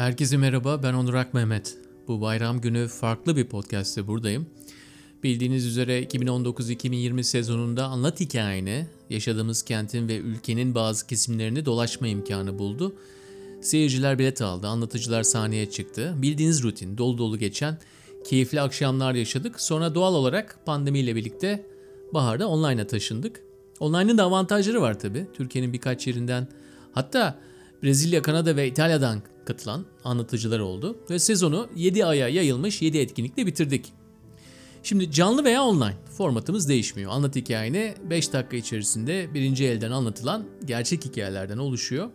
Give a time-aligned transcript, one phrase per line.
[0.00, 1.76] Herkese merhaba, ben Onur Ak Mehmet.
[2.08, 4.46] Bu bayram günü farklı bir podcast'te buradayım.
[5.22, 12.94] Bildiğiniz üzere 2019-2020 sezonunda anlat hikayeni, yaşadığımız kentin ve ülkenin bazı kesimlerini dolaşma imkanı buldu.
[13.60, 16.14] Seyirciler bilet aldı, anlatıcılar sahneye çıktı.
[16.16, 17.78] Bildiğiniz rutin, dolu dolu geçen
[18.24, 19.60] keyifli akşamlar yaşadık.
[19.60, 21.66] Sonra doğal olarak pandemiyle birlikte
[22.14, 23.40] baharda online'a taşındık.
[23.80, 25.26] Online'ın da avantajları var tabii.
[25.34, 26.48] Türkiye'nin birkaç yerinden
[26.92, 27.38] hatta
[27.82, 30.96] Brezilya, Kanada ve İtalya'dan katılan anlatıcılar oldu.
[31.10, 33.92] Ve sezonu 7 aya yayılmış 7 etkinlikle bitirdik.
[34.82, 37.12] Şimdi canlı veya online formatımız değişmiyor.
[37.12, 42.10] Anlat hikayeni 5 dakika içerisinde birinci elden anlatılan gerçek hikayelerden oluşuyor.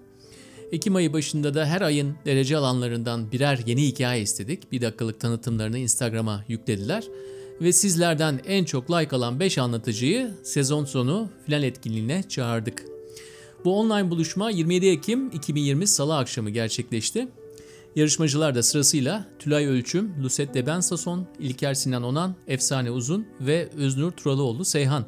[0.72, 4.72] Ekim ayı başında da her ayın derece alanlarından birer yeni hikaye istedik.
[4.72, 7.04] Bir dakikalık tanıtımlarını Instagram'a yüklediler.
[7.62, 12.95] Ve sizlerden en çok like alan 5 anlatıcıyı sezon sonu filan etkinliğine çağırdık.
[13.66, 17.28] Bu online buluşma 27 Ekim 2020 Salı akşamı gerçekleşti.
[17.96, 24.66] Yarışmacılar da sırasıyla Tülay Ölçüm, Luset Debensason, İlker Sinan Onan, Efsane Uzun ve Öznur Turalıoğlu
[24.66, 25.06] Seyhan.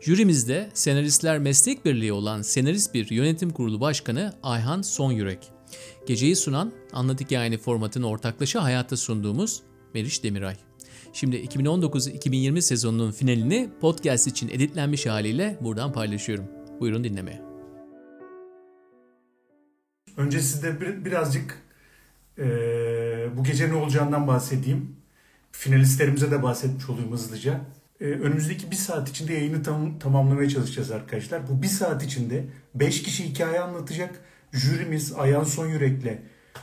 [0.00, 5.38] Jürimizde Senaristler Meslek Birliği olan Senarist Bir Yönetim Kurulu Başkanı Ayhan Sonyürek.
[6.06, 9.62] Geceyi sunan Anlat Hikayeni formatını ortaklaşa hayata sunduğumuz
[9.94, 10.56] Meriç Demiray.
[11.12, 16.44] Şimdi 2019-2020 sezonunun finalini podcast için editlenmiş haliyle buradan paylaşıyorum.
[16.80, 17.45] Buyurun dinlemeye.
[20.16, 21.62] Önce size bir, birazcık
[22.38, 22.46] e,
[23.36, 24.96] bu gece ne olacağından bahsedeyim.
[25.52, 27.60] Finalistlerimize de bahsetmiş olayım hızlıca.
[28.00, 31.48] E, önümüzdeki bir saat içinde yayını tam, tamamlamaya çalışacağız arkadaşlar.
[31.48, 34.20] Bu bir saat içinde 5 kişi hikaye anlatacak.
[34.52, 36.18] Jürimiz Ayhan Son Yürek'le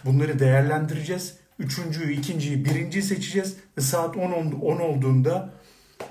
[0.06, 1.38] bunları değerlendireceğiz.
[1.60, 3.58] Üçüncüyü, ikinciyi, birinciyi seçeceğiz.
[3.78, 5.54] Ve saat 10, 10 olduğunda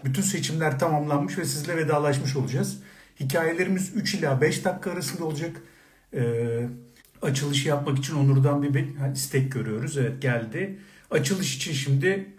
[0.05, 2.79] bütün seçimler tamamlanmış ve sizle vedalaşmış olacağız.
[3.21, 5.57] Hikayelerimiz 3 ila 5 dakika arasında olacak.
[6.13, 6.69] Eee
[7.23, 9.99] açılışı yapmak için Onur'dan bir, istek görüyoruz.
[9.99, 10.79] Evet geldi.
[11.11, 12.31] Açılış için şimdi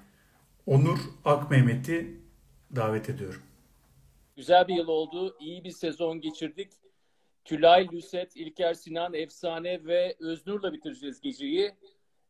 [0.66, 2.18] Onur Akmehmet'i
[2.76, 3.42] davet ediyorum.
[4.36, 5.36] Güzel bir yıl oldu.
[5.40, 6.72] İyi bir sezon geçirdik.
[7.46, 11.72] Tülay, Lüset, İlker Sinan, Efsane ve Öznur'la bitireceğiz geceyi.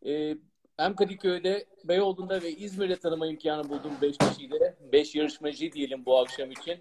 [0.06, 0.38] Ee,
[0.78, 4.76] hem Kadıköy'de, Beyoğlu'nda ve İzmir'de tanıma imkanı buldum 5 kişiyle.
[4.92, 6.80] 5 yarışmacı diyelim bu akşam için.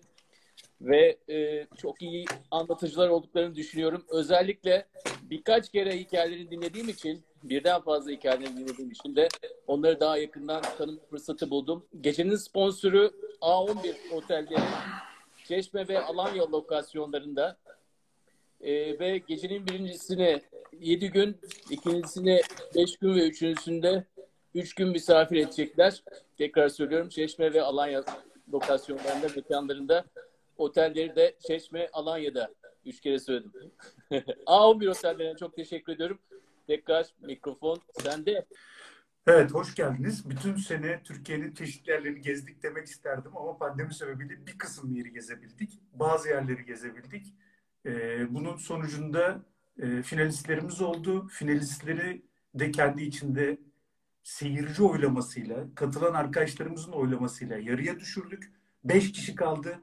[0.82, 4.04] Ve e, çok iyi anlatıcılar olduklarını düşünüyorum.
[4.08, 4.86] Özellikle
[5.22, 9.28] birkaç kere hikayelerini dinlediğim için, birden fazla hikayelerini dinlediğim için de
[9.66, 11.86] onları daha yakından tanıma fırsatı buldum.
[12.00, 14.60] Gecenin sponsoru A11 otelleri
[15.44, 17.56] Çeşme ve Alanya lokasyonlarında
[18.60, 20.42] e, ve gecenin birincisini
[20.80, 21.36] 7 gün,
[21.70, 22.40] ikincisini
[22.74, 24.04] 5 gün ve üçüncüsünde
[24.54, 26.02] 3 gün misafir edecekler.
[26.38, 28.04] Tekrar söylüyorum Çeşme ve Alanya
[28.52, 30.04] lokasyonlarında, mekanlarında
[30.56, 32.54] otelleri de Çeşme, Alanya'da.
[32.86, 33.72] Üç kere söyledim.
[34.46, 36.18] A11 otellerine çok teşekkür ediyorum.
[36.66, 38.46] Tekrar mikrofon sende.
[39.26, 40.30] Evet, hoş geldiniz.
[40.30, 45.80] Bütün sene Türkiye'nin çeşitli yerlerini gezdik demek isterdim ama pandemi sebebiyle bir kısım yeri gezebildik.
[45.92, 47.34] Bazı yerleri gezebildik.
[47.86, 49.42] Ee, bunun sonucunda
[49.82, 51.28] e, finalistlerimiz oldu.
[51.28, 52.22] Finalistleri
[52.54, 53.58] de kendi içinde
[54.22, 58.52] seyirci oylamasıyla, katılan arkadaşlarımızın oylamasıyla yarıya düşürdük.
[58.84, 59.80] Beş kişi kaldı.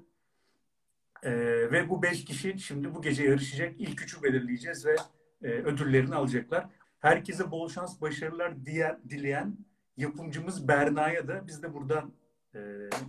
[1.23, 1.31] Ee,
[1.71, 3.73] ve bu beş kişi şimdi bu gece yarışacak.
[3.77, 4.95] İlk üçü belirleyeceğiz ve
[5.43, 6.67] e, ödüllerini alacaklar.
[6.99, 9.57] Herkese bol şans, başarılar diye, dileyen
[9.97, 12.13] yapımcımız Berna'ya da biz de buradan
[12.55, 12.59] e,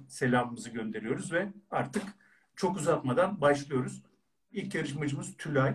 [0.09, 2.03] selamımızı gönderiyoruz ve artık
[2.57, 4.03] çok uzatmadan başlıyoruz.
[4.53, 5.75] İlk yarışmacımız Tülay.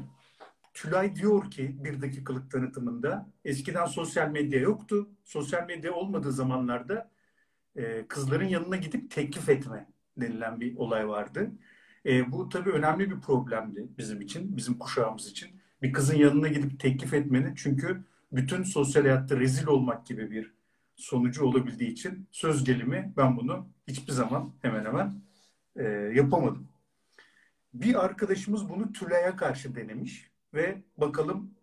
[0.73, 5.09] Tülay diyor ki bir dakikalık tanıtımında eskiden sosyal medya yoktu.
[5.23, 7.11] Sosyal medya olmadığı zamanlarda
[7.75, 11.51] e, kızların yanına gidip teklif etme denilen bir olay vardı.
[12.05, 15.49] E, bu tabii önemli bir problemdi bizim için, bizim kuşağımız için.
[15.81, 20.53] Bir kızın yanına gidip teklif etmenin çünkü bütün sosyal hayatta rezil olmak gibi bir
[20.95, 25.13] sonucu olabildiği için söz gelimi ben bunu hiçbir zaman hemen hemen
[25.75, 25.83] e,
[26.15, 26.67] yapamadım.
[27.73, 31.53] Bir arkadaşımız bunu Tülay'a karşı denemiş ve bakalım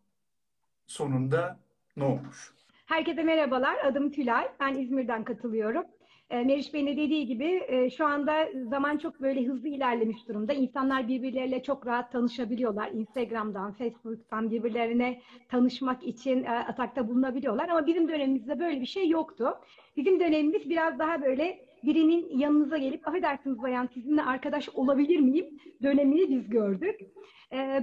[0.86, 1.58] sonunda
[1.96, 2.52] ne olmuş.
[2.86, 3.84] Herkese merhabalar.
[3.84, 4.48] Adım Tülay.
[4.60, 5.84] Ben İzmir'den katılıyorum.
[6.32, 10.52] E, Meriç Bey'in de dediği gibi e, şu anda zaman çok böyle hızlı ilerlemiş durumda.
[10.52, 12.90] İnsanlar birbirleriyle çok rahat tanışabiliyorlar.
[12.90, 17.68] Instagram'dan, Facebook'tan birbirlerine tanışmak için e, atakta bulunabiliyorlar.
[17.68, 19.54] Ama bizim dönemimizde böyle bir şey yoktu.
[19.96, 25.46] Bizim dönemimiz biraz daha böyle birinin yanınıza gelip affedersiniz bayan sizinle arkadaş olabilir miyim
[25.82, 27.00] dönemini biz gördük.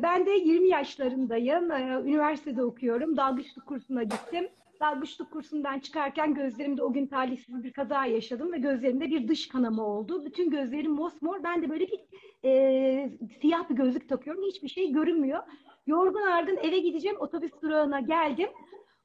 [0.04, 1.72] Ben de 20 yaşlarındayım.
[2.08, 3.18] Üniversitede okuyorum.
[3.18, 4.48] Dalgıçlık kursuna gittim
[4.80, 9.84] dalgıçlık kursundan çıkarken gözlerimde o gün talihsiz bir kaza yaşadım ve gözlerimde bir dış kanama
[9.84, 10.26] oldu.
[10.26, 11.44] Bütün gözlerim mosmor.
[11.44, 12.00] Ben de böyle bir
[12.46, 13.12] e,
[13.42, 14.44] siyah bir gözlük takıyorum.
[14.44, 15.44] Hiçbir şey görünmüyor.
[15.88, 17.18] Yorgun argın eve gideceğim.
[17.20, 18.50] Otobüs durağına geldim.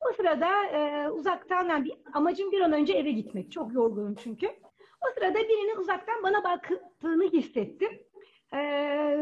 [0.00, 3.53] O sırada e, uzaktan yani bir, amacım bir an önce eve gitmek.
[3.53, 4.47] Çok yorgunum çünkü.
[5.09, 7.91] O sırada birinin uzaktan bana baktığını hissettim.
[8.53, 8.59] E,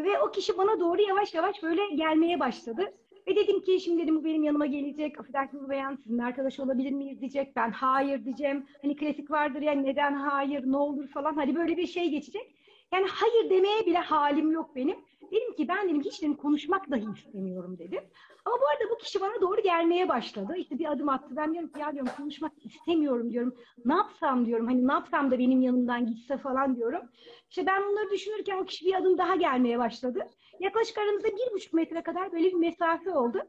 [0.05, 2.94] ve o kişi bana doğru yavaş yavaş böyle gelmeye başladı.
[3.28, 5.20] Ve dedim ki şimdi dedim bu benim yanıma gelecek.
[5.20, 7.56] Affedersiniz bayan sizinle arkadaş olabilir miyiz diyecek.
[7.56, 8.66] Ben hayır diyeceğim.
[8.82, 11.34] Hani klasik vardır ya neden hayır ne olur falan.
[11.34, 12.54] Hani böyle bir şey geçecek.
[12.92, 14.96] Yani hayır demeye bile halim yok benim.
[15.32, 18.00] Dedim ki ben dedim hiç dedim konuşmak dahi istemiyorum dedim.
[18.44, 20.54] Ama bu arada bu kişi bana doğru gelmeye başladı.
[20.56, 21.36] İşte bir adım attı.
[21.36, 23.54] Ben diyorum ki ya diyorum konuşmak istemiyorum diyorum.
[23.84, 24.66] Ne yapsam diyorum.
[24.66, 27.02] Hani ne yapsam da benim yanımdan gitse falan diyorum.
[27.50, 30.26] İşte ben bunları düşünürken o kişi bir adım daha gelmeye başladı.
[30.60, 33.43] Yaklaşık aramızda bir buçuk metre kadar böyle bir mesafe oldu.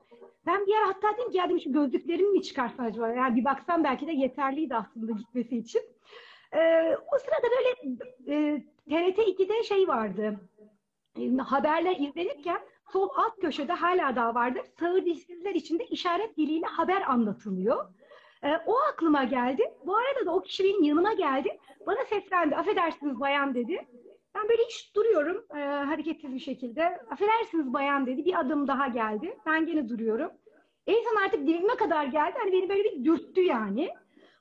[0.46, 3.10] Ben bir ara hatta dedim ki ya dedim gözlüklerimi mi çıkarsa acaba?
[3.10, 5.82] Yani bir baksam belki de yeterliydi aslında gitmesi için.
[6.54, 7.98] Ee, o sırada böyle
[8.28, 10.40] e, TRT 2'de şey vardı.
[11.20, 12.60] E, haberler izlenirken
[12.92, 14.62] sol alt köşede hala daha vardır.
[14.80, 17.86] Sağır dişsizler içinde işaret diliyle haber anlatılıyor.
[18.44, 19.64] E, o aklıma geldi.
[19.86, 21.60] Bu arada da o kişi benim yanıma geldi.
[21.88, 22.56] Bana seslendi.
[22.56, 23.88] Affedersiniz bayan dedi.
[24.36, 26.84] Ben böyle hiç duruyorum e, hareketsiz bir şekilde.
[27.12, 28.26] Affedersiniz bayan dedi.
[28.26, 29.38] Bir adım daha geldi.
[29.46, 30.32] Ben gene duruyorum.
[30.88, 32.36] En son artık dibime kadar geldi.
[32.38, 33.90] Hani beni böyle bir dürttü yani.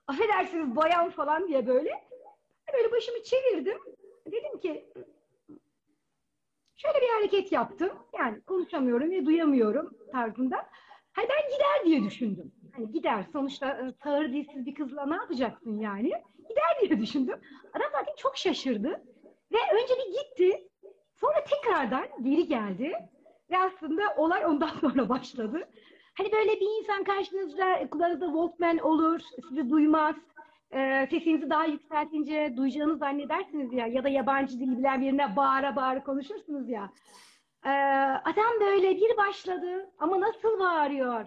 [0.06, 1.90] Affedersiniz bayan falan diye böyle.
[2.74, 3.78] Böyle başımı çevirdim.
[4.26, 4.92] Dedim ki
[6.76, 7.90] şöyle bir hareket yaptım.
[8.18, 10.68] Yani konuşamıyorum ve duyamıyorum tarzında.
[11.12, 12.52] Hani ben gider diye düşündüm.
[12.72, 13.24] Hani gider.
[13.32, 16.08] Sonuçta e, sağır dilsiz bir kızla ne yapacaksın yani?
[16.48, 17.40] Gider diye düşündüm.
[17.72, 19.02] Adam zaten çok şaşırdı.
[19.52, 20.68] Ve önce bir gitti.
[21.20, 22.92] Sonra tekrardan geri geldi.
[23.50, 25.68] Ve aslında olay ondan sonra başladı.
[26.18, 30.16] Hani böyle bir insan karşınızda kulağınızda Walkman olur, sizi duymaz.
[30.70, 33.86] E, sesinizi daha yükseltince duyacağını zannedersiniz ya.
[33.86, 36.90] Ya da yabancı dil bilen birine bağıra bağıra konuşursunuz ya.
[37.64, 37.70] E,
[38.24, 41.26] adam böyle bir başladı ama nasıl bağırıyor?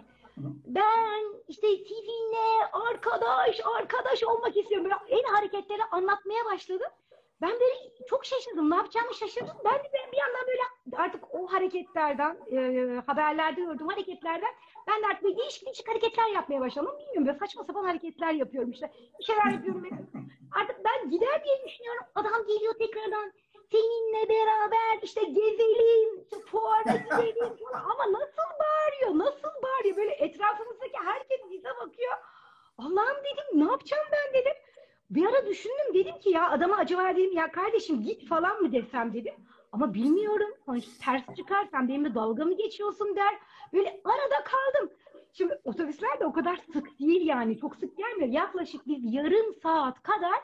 [0.66, 4.84] Ben işte sizinle arkadaş, arkadaş olmak istiyorum.
[4.84, 6.84] Böyle el hareketleri anlatmaya başladı.
[7.40, 7.74] Ben böyle
[8.08, 8.70] çok şaşırdım.
[8.70, 9.56] Ne yapacağımı şaşırdım.
[9.64, 10.62] Ben de bir yandan böyle
[11.02, 14.54] artık o hareketlerden, e, haberlerde gördüğüm hareketlerden
[14.86, 16.94] ben de artık böyle değişik değişik hareketler yapmaya başladım.
[16.98, 18.92] Bilmiyorum böyle saçma sapan hareketler yapıyorum işte.
[19.18, 19.88] Bir şeyler yapıyorum.
[20.60, 22.02] artık ben gider diye düşünüyorum.
[22.14, 23.32] Adam geliyor tekrardan.
[23.72, 27.84] Seninle beraber işte gezelim, işte fuara gidelim falan.
[27.84, 29.96] Ama nasıl bağırıyor, nasıl bağırıyor?
[29.96, 32.12] Böyle etrafımızdaki herkes bize bakıyor.
[32.78, 34.52] Allah'ım dedim ne yapacağım ben dedim.
[35.10, 39.14] Bir ara düşündüm dedim ki ya adama acaba dedim ya kardeşim git falan mı desem
[39.14, 39.34] dedim.
[39.72, 40.50] Ama bilmiyorum.
[40.66, 43.38] Hani ters çıkarsam benimle dalga mı geçiyorsun der.
[43.72, 44.90] Böyle arada kaldım.
[45.32, 47.58] Şimdi otobüsler de o kadar sık değil yani.
[47.58, 48.28] Çok sık gelmiyor.
[48.28, 50.40] Yaklaşık bir yarım saat kadar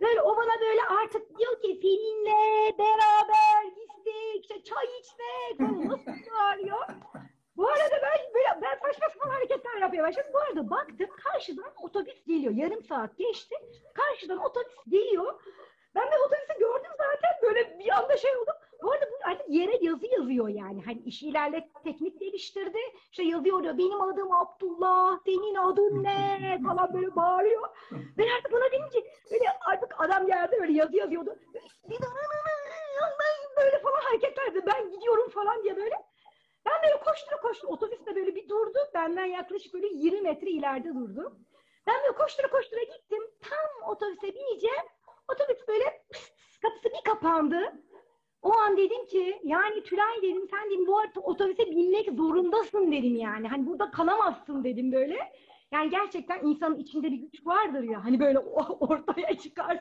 [0.00, 6.86] böyle o bana böyle artık diyor ki seninle beraber gittik, çay içmek falan nasıl bağırıyor.
[7.56, 10.30] Bu arada ben böyle ben saçma sapan hareketler yapmaya başladım.
[10.34, 12.52] Bu arada baktım karşıdan otobüs geliyor.
[12.52, 13.54] Yarım saat geçti.
[13.94, 15.40] Karşıdan otobüs geliyor.
[15.94, 18.50] Ben de otobüsü gördüm zaten böyle bir anda şey oldu.
[18.82, 20.82] Bu arada bu artık yere yazı yazıyor yani.
[20.84, 22.78] Hani iş ilerle teknik geliştirdi.
[23.10, 23.78] İşte yazıyor diyor.
[23.78, 25.18] Benim adım Abdullah.
[25.24, 26.60] Senin adın ne?
[26.66, 27.68] Falan böyle bağırıyor.
[28.18, 31.36] Ben artık buna ki böyle artık adam geldi böyle yazı yazıyordu.
[33.56, 34.66] Böyle falan hareketlerdi.
[34.66, 35.94] Ben gidiyorum falan diye böyle.
[36.66, 38.78] Ben böyle koştura koştura otobüs de böyle bir durdu.
[38.94, 41.38] Benden yaklaşık böyle 20 metre ileride durdu.
[41.86, 43.22] Ben böyle koştura koştura gittim.
[43.40, 44.86] Tam otobüse bineceğim.
[45.32, 46.30] Otobüs böyle pıs,
[46.62, 47.72] kapısı bir kapandı.
[48.42, 53.48] O an dedim ki yani Tülay dedim sen dedim bu otobüse binmek zorundasın dedim yani.
[53.48, 55.32] Hani burada kalamazsın dedim böyle.
[55.72, 58.04] Yani gerçekten insanın içinde bir güç vardır ya.
[58.04, 58.38] Hani böyle
[58.80, 59.80] ortaya çıkar.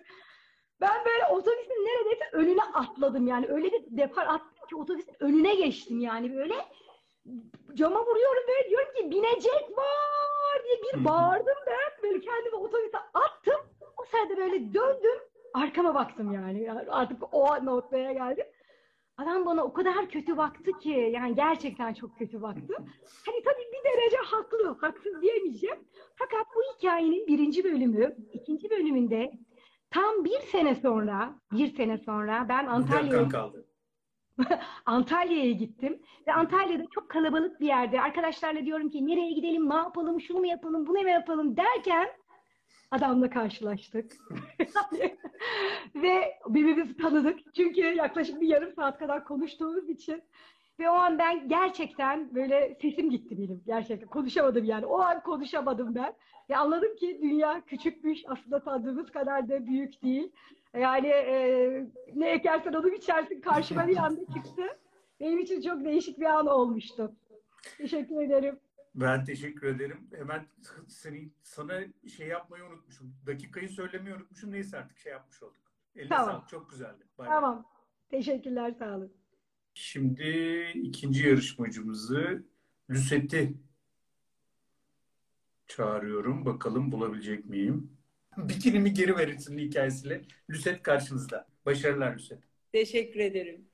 [0.81, 3.47] Ben böyle otobüsün neredeyse önüne atladım yani.
[3.47, 6.53] Öyle bir depar attım ki otobüsün önüne geçtim yani böyle.
[7.73, 12.03] Cama vuruyorum böyle diyorum ki binecek var diye bir bağırdım ben.
[12.03, 13.61] Böyle kendimi otobüse attım.
[13.97, 15.19] O sırada böyle döndüm.
[15.53, 16.63] Arkama baktım yani.
[16.63, 18.45] yani artık o noktaya geldim.
[19.17, 22.73] Adam bana o kadar kötü baktı ki yani gerçekten çok kötü baktı.
[23.25, 25.77] Hani tabii bir derece haklı, haksız diyemeyeceğim.
[26.15, 29.31] Fakat bu hikayenin birinci bölümü, ikinci bölümünde
[29.91, 33.65] tam bir sene sonra, bir sene sonra ben Antalya'ya kaldı.
[34.85, 40.21] Antalya'ya gittim ve Antalya'da çok kalabalık bir yerde arkadaşlarla diyorum ki nereye gidelim, ne yapalım,
[40.21, 42.07] şunu mu yapalım, bunu mu yapalım derken
[42.91, 44.11] adamla karşılaştık.
[45.95, 47.39] ve birbirimizi tanıdık.
[47.55, 50.23] Çünkü yaklaşık bir yarım saat kadar konuştuğumuz için.
[50.79, 53.63] Ve o an ben gerçekten böyle sesim gitti benim.
[53.65, 54.85] Gerçekten konuşamadım yani.
[54.85, 56.13] O an konuşamadım ben.
[56.49, 58.19] Ve anladım ki dünya küçükmüş.
[58.27, 60.31] Aslında tanıdığımız kadar da büyük değil.
[60.73, 64.63] Yani e, ne ekersen onu biçersin karşıma bir anda çıktı.
[65.19, 67.15] Benim için çok değişik bir an olmuştu.
[67.77, 68.59] Teşekkür ederim.
[68.95, 70.07] Ben teşekkür ederim.
[70.15, 70.45] Hemen
[70.87, 71.73] seni sana
[72.17, 73.15] şey yapmayı unutmuşum.
[73.27, 74.51] Dakikayı söylemeyi unutmuşum.
[74.51, 75.71] Neyse artık şey yapmış olduk.
[75.95, 76.25] Eline Tamam.
[76.25, 76.49] sağlık.
[76.49, 77.03] Çok güzeldi.
[77.17, 77.35] Bay bay.
[77.35, 77.65] Tamam.
[78.09, 79.13] Teşekkürler, sağ olun.
[79.77, 82.43] Şimdi ikinci yarışmacımızı
[82.89, 83.53] Lüset'i
[85.67, 86.45] çağırıyorum.
[86.45, 87.97] Bakalım bulabilecek miyim?
[88.37, 90.21] Bikinimi geri verirsin hikayesiyle.
[90.49, 91.47] Lüset karşınızda.
[91.65, 92.39] Başarılar Lüset.
[92.71, 93.67] Teşekkür ederim.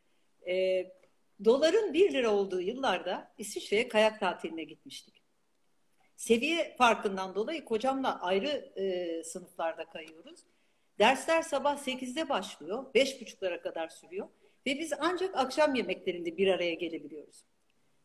[0.48, 0.92] Ee,
[1.46, 5.24] doların 1 lira olduğu yıllarda İsviçre'ye kayak tatiline gitmiştik.
[6.16, 10.40] Seviye farkından dolayı kocamla ayrı e, sınıflarda kayıyoruz.
[11.00, 14.28] Dersler sabah 8'de başlıyor, 5.30'lara kadar sürüyor
[14.66, 17.44] ve biz ancak akşam yemeklerinde bir araya gelebiliyoruz.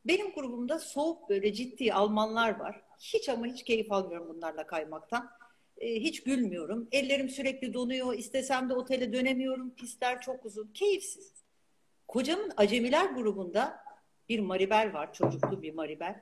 [0.05, 2.83] Benim grubumda soğuk böyle ciddi Almanlar var.
[2.99, 5.31] Hiç ama hiç keyif almıyorum bunlarla kaymaktan.
[5.79, 6.89] E, hiç gülmüyorum.
[6.93, 8.15] Ellerim sürekli donuyor.
[8.15, 9.75] İstesem de otele dönemiyorum.
[9.75, 10.71] Pistler çok uzun.
[10.75, 11.33] Keyifsiz.
[12.09, 13.79] Kocamın acemiler grubunda
[14.29, 15.13] bir Maribel var.
[15.13, 16.21] Çocuklu bir Maribel.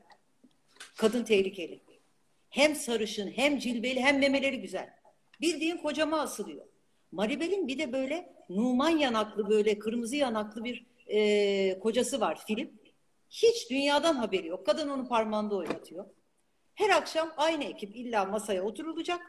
[0.97, 1.81] Kadın tehlikeli.
[2.51, 4.91] Hem sarışın, hem cilveli, hem memeleri güzel.
[5.41, 6.67] Bildiğin kocama asılıyor.
[7.13, 12.73] Maribel'in bir de böyle Numan yanaklı, böyle kırmızı yanaklı bir e, kocası var Filip.
[13.31, 14.67] Hiç dünyadan haberi yok.
[14.67, 16.05] Kadın onu parmağında oynatıyor.
[16.75, 19.21] Her akşam aynı ekip illa masaya oturulacak.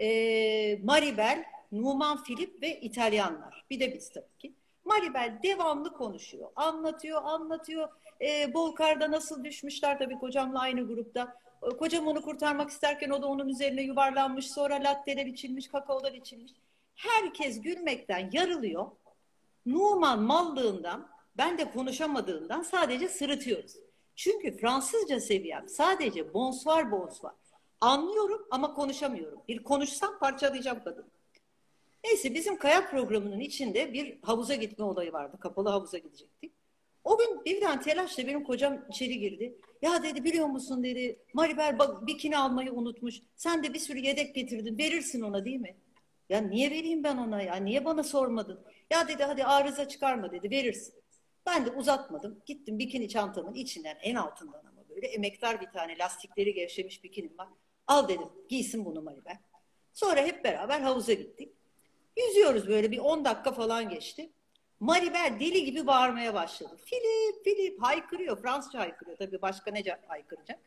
[0.00, 3.64] Ee, Maribel, Numan Filip ve İtalyanlar.
[3.70, 4.54] Bir de biz tabii ki.
[4.84, 6.50] Maribel devamlı konuşuyor.
[6.56, 7.88] Anlatıyor, anlatıyor.
[8.20, 11.36] Ee, Bolkar'da nasıl düşmüşler tabii kocamla aynı grupta.
[11.62, 14.50] Ee, Kocam onu kurtarmak isterken o da onun üzerine yuvarlanmış.
[14.50, 16.52] Sonra latteler içilmiş, kakaolar içilmiş.
[16.98, 18.86] Herkes gülmekten yarılıyor.
[19.66, 23.76] Numan mallığından, ben de konuşamadığından sadece sırıtıyoruz.
[24.16, 27.32] Çünkü Fransızca seviyem sadece bonsoir bonsoir.
[27.80, 29.40] Anlıyorum ama konuşamıyorum.
[29.48, 31.06] Bir konuşsam parçalayacağım kadın.
[32.04, 35.36] Neyse bizim kayak programının içinde bir havuza gitme olayı vardı.
[35.40, 36.52] Kapalı havuza gidecektik.
[37.04, 39.58] O gün birden telaşla benim kocam içeri girdi.
[39.82, 43.20] Ya dedi biliyor musun dedi Maribel bak bikini almayı unutmuş.
[43.36, 44.78] Sen de bir sürü yedek getirdin.
[44.78, 45.76] Verirsin ona değil mi?
[46.28, 47.56] Ya niye vereyim ben ona ya?
[47.56, 48.60] Niye bana sormadın?
[48.90, 50.50] Ya dedi hadi arıza çıkarma dedi.
[50.50, 50.94] Verirsin.
[51.46, 52.42] Ben de uzatmadım.
[52.46, 57.48] Gittim bikini çantamın içinden en altından ama böyle emektar bir tane lastikleri gevşemiş bikinim var.
[57.86, 59.38] Al dedim giysin bunu Maribel.
[59.92, 61.52] Sonra hep beraber havuza gittik.
[62.16, 64.30] Yüzüyoruz böyle bir 10 dakika falan geçti.
[64.80, 66.76] Maribel deli gibi bağırmaya başladı.
[66.84, 68.42] Filip, Filip haykırıyor.
[68.42, 69.16] Fransızca haykırıyor.
[69.16, 70.58] Tabii başka ne haykıracak?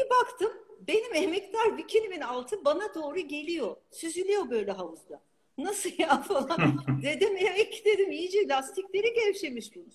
[0.00, 3.76] Bir baktım benim emektar bikinimin altı bana doğru geliyor.
[3.90, 5.20] Süzülüyor böyle havuzda.
[5.58, 6.84] Nasıl ya falan.
[7.02, 9.92] dedim emek dedim iyice lastikleri gevşemiş bunun.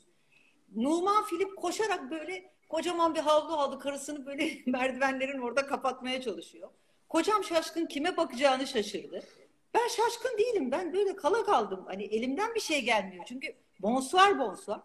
[0.75, 6.69] Numan Filip koşarak böyle kocaman bir havlu aldı karısını böyle merdivenlerin orada kapatmaya çalışıyor.
[7.09, 9.23] Kocam şaşkın kime bakacağını şaşırdı.
[9.73, 10.71] Ben şaşkın değilim.
[10.71, 11.83] Ben böyle kala kaldım.
[11.87, 13.25] Hani elimden bir şey gelmiyor.
[13.27, 14.81] Çünkü bonsuar bonsuar.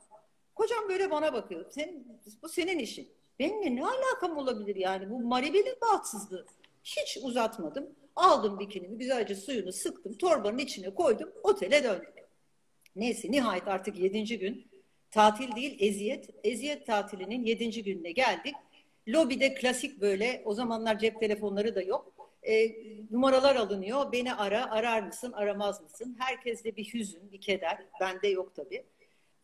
[0.55, 1.71] Kocam böyle bana bakıyor.
[1.71, 3.20] Senin, bu senin işin.
[3.41, 5.11] Benimle ne alakam olabilir yani?
[5.11, 6.47] Bu Maribel'in bahtsızlığı.
[6.85, 7.87] Hiç uzatmadım.
[8.17, 12.11] Aldım bikinimi, güzelce suyunu sıktım, torbanın içine koydum, otele döndüm.
[12.97, 14.67] Neyse nihayet artık yedinci gün,
[15.11, 18.55] tatil değil eziyet, eziyet tatilinin yedinci gününe geldik.
[19.09, 22.13] Lobide klasik böyle, o zamanlar cep telefonları da yok.
[22.43, 22.73] E,
[23.11, 26.17] numaralar alınıyor, beni ara, arar mısın, aramaz mısın?
[26.19, 28.85] Herkeste bir hüzün, bir keder, bende yok tabii.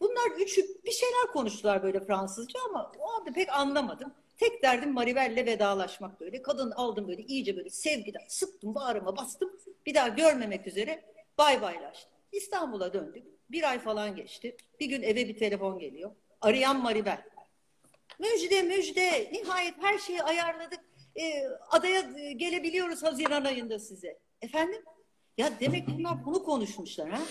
[0.00, 4.14] Bunlar üçü bir şeyler konuştular böyle Fransızca ama o anda pek anlamadım.
[4.36, 6.42] Tek derdim Maribel'le vedalaşmak böyle.
[6.42, 9.50] Kadın aldım böyle iyice böyle sevgiden sıktım bağrıma bastım.
[9.86, 11.04] Bir daha görmemek üzere
[11.38, 12.12] bay baylaştım.
[12.32, 13.24] İstanbul'a döndük.
[13.50, 14.56] Bir ay falan geçti.
[14.80, 16.10] Bir gün eve bir telefon geliyor.
[16.40, 17.22] Arayan Maribel.
[18.18, 20.80] Müjde müjde nihayet her şeyi ayarladık.
[21.20, 22.00] Ee, adaya
[22.32, 24.18] gelebiliyoruz Haziran ayında size.
[24.42, 24.82] Efendim?
[25.38, 27.22] Ya demek bunlar bunu konuşmuşlar ha?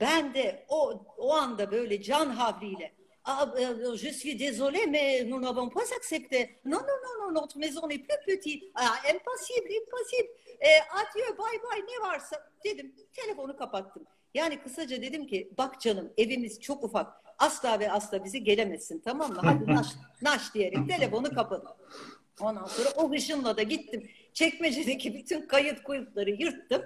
[0.00, 3.54] Ben de o, o anda böyle can havliyle ah,
[3.94, 6.60] je suis désolé mais nous n'avons pas accepté.
[6.64, 8.64] Non, non, non, non, notre maison est plus petite.
[8.74, 10.28] Ah, impossible, impossible.
[10.60, 12.94] E, adieu, bye bye ne varsa dedim.
[13.12, 14.04] Telefonu kapattım.
[14.34, 17.12] Yani kısaca dedim ki bak canım evimiz çok ufak.
[17.38, 19.40] Asla ve asla bizi gelemezsin tamam mı?
[19.44, 19.86] Hadi naş,
[20.22, 21.72] naş diyerek telefonu kapadım.
[22.40, 24.10] Ondan sonra o hışımla da gittim.
[24.32, 26.82] Çekmecedeki bütün kayıt kuyutları yırttım.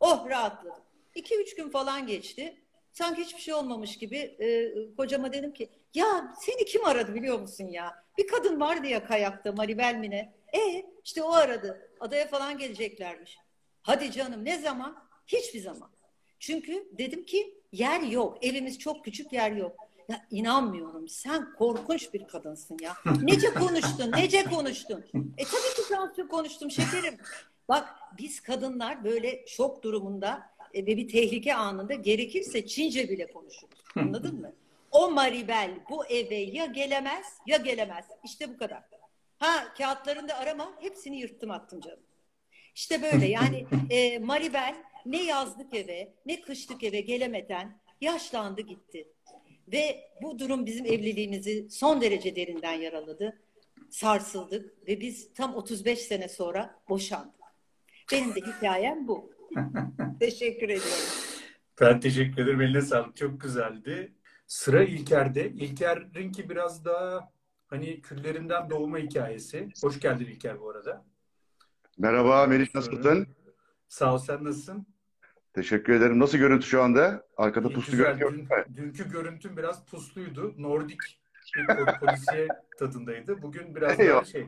[0.00, 0.82] Oh rahatladım.
[1.14, 2.56] İki üç gün falan geçti.
[2.92, 7.64] Sanki hiçbir şey olmamış gibi e, kocama dedim ki ya seni kim aradı biliyor musun
[7.64, 8.04] ya?
[8.18, 10.34] Bir kadın vardı ya kayakta Maribel mi ne?
[10.52, 11.90] E işte o aradı.
[12.00, 13.38] Adaya falan geleceklermiş.
[13.82, 14.96] Hadi canım ne zaman?
[15.26, 15.90] Hiçbir zaman.
[16.38, 18.44] Çünkü dedim ki yer yok.
[18.44, 19.76] Evimiz çok küçük yer yok.
[20.08, 21.08] Ya inanmıyorum.
[21.08, 22.96] Sen korkunç bir kadınsın ya.
[23.22, 24.12] Nece konuştun?
[24.12, 25.04] Nece konuştun?
[25.38, 27.16] E tabii ki Fransızca konuştum şekerim.
[27.68, 27.88] Bak
[28.18, 33.78] biz kadınlar böyle şok durumunda ve bir tehlike anında gerekirse Çince bile konuşuruz.
[33.96, 34.52] Anladın mı?
[34.90, 38.04] O Maribel bu eve ya gelemez ya gelemez.
[38.24, 38.82] İşte bu kadar.
[39.38, 40.76] Ha kağıtlarını da arama.
[40.80, 42.02] Hepsini yırttım attım canım.
[42.74, 44.74] İşte böyle yani e, Maribel
[45.06, 49.08] ne yazlık eve ne kışlık eve gelemeden yaşlandı gitti.
[49.72, 53.40] Ve bu durum bizim evliliğimizi son derece derinden yaraladı.
[53.90, 57.40] Sarsıldık ve biz tam 35 sene sonra boşandık.
[58.12, 59.39] Benim de hikayem bu.
[60.20, 60.90] Teşekkür ediyorum.
[61.80, 62.60] Ben teşekkür ederim.
[62.60, 63.16] Eline sağlık.
[63.16, 64.12] Çok güzeldi.
[64.46, 65.50] Sıra İlker'de.
[65.50, 67.32] İlker'inki biraz daha
[67.66, 69.68] hani küllerinden doğma hikayesi.
[69.82, 71.04] Hoş geldin İlker bu arada.
[71.98, 73.26] Merhaba Meriç nasılsın?
[73.88, 74.86] Sağ ol sen nasılsın?
[75.52, 76.18] Teşekkür ederim.
[76.18, 77.26] Nasıl görüntü şu anda?
[77.36, 78.18] Arkada İyi, puslu güzel.
[78.18, 78.66] görünüyor.
[78.68, 80.54] Dün- dünkü görüntüm biraz pusluydu.
[80.58, 80.98] Nordik
[81.56, 83.42] bir po- polisiye tadındaydı.
[83.42, 84.46] Bugün biraz daha şey.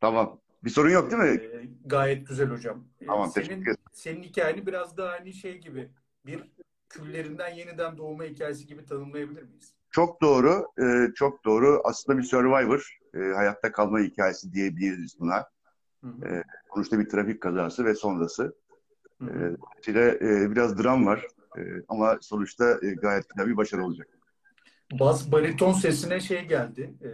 [0.00, 0.40] Tamam.
[0.64, 1.44] Bir sorun yok değil mi?
[1.44, 2.84] e, gayet güzel hocam.
[3.06, 3.76] Tamam, senin, teşekkür ederim.
[3.92, 5.90] Senin hikayeni biraz daha hani şey gibi
[6.26, 6.42] bir
[6.88, 9.74] küllerinden yeniden doğma hikayesi gibi tanımlayabilir miyiz?
[9.90, 10.66] Çok doğru.
[10.82, 11.80] e, çok doğru.
[11.84, 12.98] Aslında bir survivor.
[13.14, 15.36] e, hayatta kalma hikayesi diyebiliriz buna.
[16.04, 16.14] Hı hı.
[16.24, 16.44] Evet.
[16.74, 18.56] Sonuçta bir trafik kazası ve sonrası.
[19.20, 19.56] E, hı.
[19.60, 21.26] dolayısıyla, e, biraz dram var.
[21.58, 24.08] E, ama sonuçta e, gayet güzel bir başarı olacak.
[24.92, 26.94] Bas bariton sesine şey geldi.
[27.02, 27.10] e,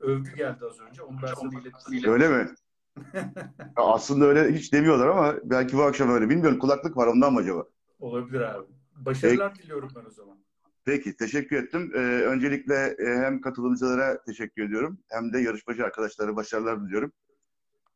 [0.00, 1.02] övgü geldi az önce.
[1.02, 2.12] Onu ben sana ilettim.
[2.12, 2.54] Öyle mi?
[3.76, 6.28] Aslında öyle hiç demiyorlar ama belki bu akşam öyle.
[6.28, 7.64] Bilmiyorum kulaklık var ondan mı acaba?
[7.98, 8.66] Olabilir abi.
[8.96, 10.38] Başarılar diliyorum ben o zaman.
[10.84, 11.92] Peki, teşekkür ettim.
[11.94, 17.12] Ee, öncelikle e, hem katılımcılara teşekkür ediyorum hem de yarışmacı arkadaşlara başarılar diliyorum.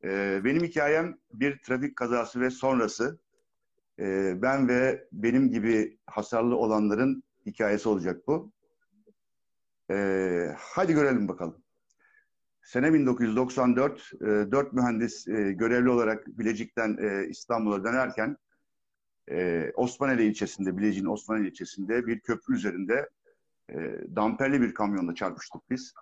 [0.04, 3.18] Ee, benim hikayem bir trafik kazası ve sonrası.
[3.98, 8.52] Ee, ben ve benim gibi hasarlı olanların hikayesi olacak bu.
[9.90, 11.56] Ee, hadi görelim bakalım.
[12.68, 18.36] Sene 1994, e, dört mühendis e, görevli olarak Bilecik'ten e, İstanbul'a dönerken
[19.30, 23.08] e, Osmaneli ilçesinde, Bilecik'in Osmaneli ilçesinde bir köprü üzerinde
[23.70, 23.74] e,
[24.16, 25.92] damperli bir kamyonla çarpıştık biz.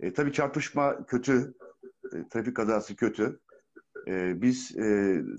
[0.00, 1.54] E, tabii çarpışma kötü,
[2.12, 3.40] e, trafik kazası kötü.
[4.08, 4.82] E, biz e,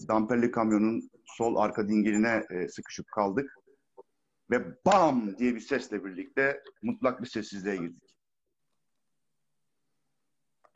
[0.07, 3.55] damperli kamyonun sol arka dingeline e, sıkışıp kaldık
[4.51, 8.06] ve bam diye bir sesle birlikte mutlak bir sessizliğe girdik.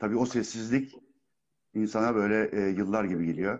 [0.02, 0.94] Tabii o sessizlik
[1.74, 3.58] insana böyle e, yıllar gibi geliyor.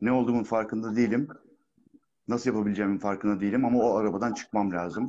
[0.00, 1.28] Ne olduğumun farkında değilim.
[2.28, 5.08] Nasıl yapabileceğimin farkında değilim ama o arabadan çıkmam lazım.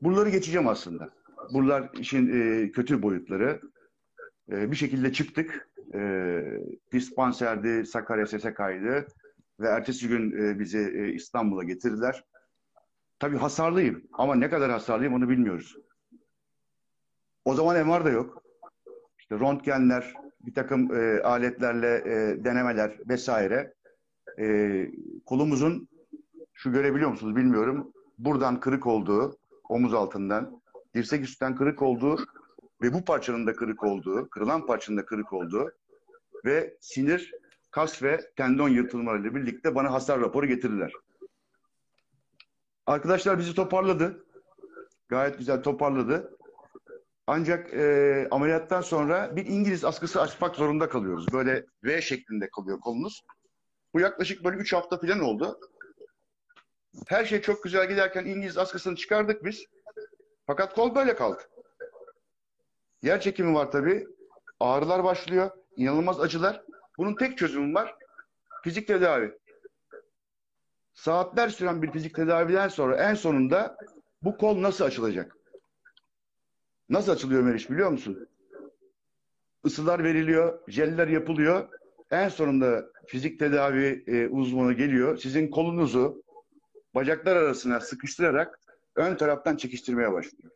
[0.00, 1.10] Buraları geçeceğim aslında.
[1.52, 3.60] Buralar işin e, kötü boyutları.
[4.50, 5.68] E, bir şekilde çıktık.
[5.94, 6.42] E,
[6.92, 9.06] dispanserdi, Sakarya SSK'ydı
[9.60, 12.24] ve ertesi gün e, bizi e, İstanbul'a getirdiler.
[13.18, 15.76] Tabii hasarlıyım ama ne kadar hasarlıyım onu bilmiyoruz.
[17.44, 18.42] O zaman MR da yok.
[19.18, 23.74] İşte röntgenler, bir takım e, aletlerle e, denemeler vesaire.
[24.38, 24.86] E,
[25.26, 25.88] kolumuzun
[26.54, 27.92] şu görebiliyor musunuz bilmiyorum.
[28.18, 29.36] Buradan kırık olduğu,
[29.68, 30.62] omuz altından,
[30.94, 32.26] dirsek üstten kırık olduğu
[32.82, 35.72] ve bu parçanın da kırık olduğu, kırılan parçanın da kırık olduğu
[36.44, 37.32] ve sinir,
[37.70, 40.92] kas ve tendon yırtılmalarıyla birlikte bana hasar raporu getirdiler.
[42.86, 44.24] Arkadaşlar bizi toparladı.
[45.08, 46.36] Gayet güzel toparladı.
[47.32, 51.32] Ancak e, ameliyattan sonra bir İngiliz askısı açmak zorunda kalıyoruz.
[51.32, 53.24] Böyle V şeklinde kalıyor kolunuz.
[53.94, 55.60] Bu yaklaşık böyle 3 hafta falan oldu.
[57.06, 59.64] Her şey çok güzel giderken İngiliz askısını çıkardık biz.
[60.46, 61.42] Fakat kol böyle kaldı.
[63.02, 64.06] Yer çekimi var tabii.
[64.60, 65.50] Ağrılar başlıyor.
[65.76, 66.62] İnanılmaz acılar.
[66.98, 67.94] Bunun tek çözümü var.
[68.64, 69.38] Fizik tedavi.
[70.94, 73.76] Saatler süren bir fizik tedaviden sonra en sonunda
[74.22, 75.39] bu kol nasıl açılacak?
[76.90, 78.28] Nasıl açılıyor Meriç biliyor musun?
[79.64, 81.68] Isılar veriliyor, jeller yapılıyor.
[82.10, 85.16] En sonunda fizik tedavi e, uzmanı geliyor.
[85.18, 86.22] Sizin kolunuzu
[86.94, 88.60] bacaklar arasına sıkıştırarak
[88.94, 90.52] ön taraftan çekiştirmeye başlıyor.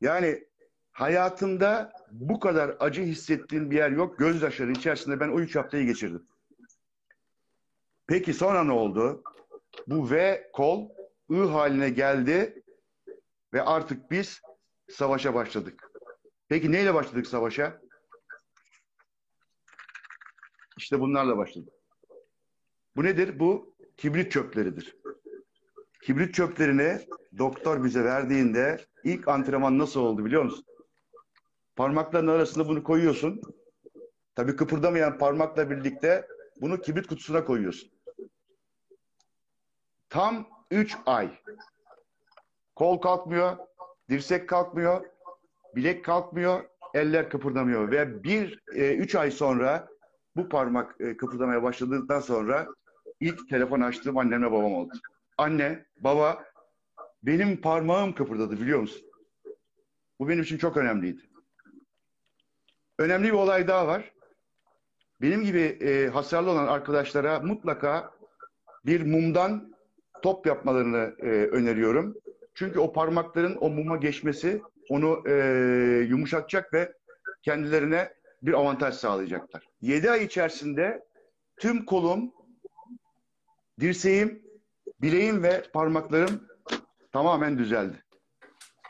[0.00, 0.44] Yani
[0.92, 4.18] hayatımda bu kadar acı hissettiğim bir yer yok.
[4.18, 6.26] Gözyaşları içerisinde ben o üç haftayı geçirdim.
[8.06, 9.22] Peki sonra ne oldu?
[9.86, 10.88] Bu V kol
[11.30, 12.62] I haline geldi
[13.52, 14.40] ve artık biz
[14.88, 15.90] savaşa başladık.
[16.48, 17.80] Peki neyle başladık savaşa?
[20.76, 21.74] İşte bunlarla başladık.
[22.96, 23.38] Bu nedir?
[23.38, 24.96] Bu kibrit çöpleridir.
[26.02, 27.06] Kibrit çöplerini
[27.38, 30.64] doktor bize verdiğinde ilk antrenman nasıl oldu biliyor musun?
[31.76, 33.40] Parmakların arasında bunu koyuyorsun.
[34.34, 36.28] Tabii kıpırdamayan parmakla birlikte
[36.60, 37.90] bunu kibrit kutusuna koyuyorsun.
[40.08, 41.30] Tam 3 ay.
[42.74, 43.56] Kol kalkmıyor,
[44.10, 45.06] dirsek kalkmıyor,
[45.76, 46.64] bilek kalkmıyor,
[46.94, 49.88] eller kıpırdamıyor ve bir e, üç ay sonra
[50.36, 52.66] bu parmak e, kıpırdamaya başladıktan sonra
[53.20, 54.92] ilk telefon açtığım annemle babam oldu.
[55.38, 56.44] Anne, baba,
[57.22, 59.02] benim parmağım kıpırdadı biliyor musun?
[60.20, 61.22] Bu benim için çok önemliydi.
[62.98, 64.12] Önemli bir olay daha var.
[65.20, 68.10] Benim gibi e, hasarlı olan arkadaşlara mutlaka
[68.86, 69.74] bir mumdan
[70.22, 72.16] top yapmalarını e, öneriyorum.
[72.56, 75.34] Çünkü o parmakların o muma geçmesi onu e,
[76.08, 76.92] yumuşatacak ve
[77.42, 79.64] kendilerine bir avantaj sağlayacaklar.
[79.80, 81.04] 7 ay içerisinde
[81.56, 82.32] tüm kolum,
[83.80, 84.42] dirseğim,
[85.00, 86.48] bileğim ve parmaklarım
[87.12, 88.02] tamamen düzeldi.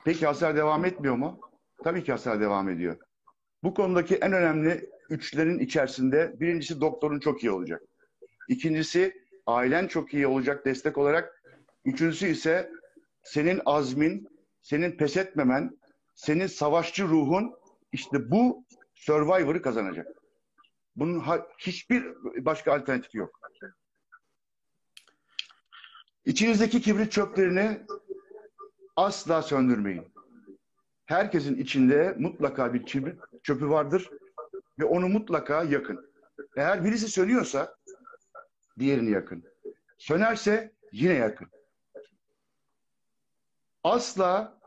[0.04, 1.40] Peki hasar devam etmiyor mu?
[1.84, 2.96] Tabii ki hasar devam ediyor.
[3.62, 7.82] Bu konudaki en önemli üçlerin içerisinde birincisi doktorun çok iyi olacak.
[8.48, 9.14] İkincisi
[9.46, 11.42] ailen çok iyi olacak destek olarak.
[11.84, 12.70] Üçüncüsü ise
[13.26, 14.28] senin azmin,
[14.62, 15.78] senin pes etmemen,
[16.14, 17.54] senin savaşçı ruhun
[17.92, 20.08] işte bu Survivor'ı kazanacak.
[20.96, 21.24] Bunun
[21.58, 22.04] hiçbir
[22.44, 23.40] başka alternatifi yok.
[26.24, 27.80] İçinizdeki kibrit çöplerini
[28.96, 30.04] asla söndürmeyin.
[31.06, 34.10] Herkesin içinde mutlaka bir kibrit çöpü vardır
[34.78, 36.10] ve onu mutlaka yakın.
[36.56, 37.76] Eğer birisi sönüyorsa
[38.78, 39.44] diğerini yakın.
[39.98, 41.55] Sönerse yine yakın.
[43.86, 44.58] Asla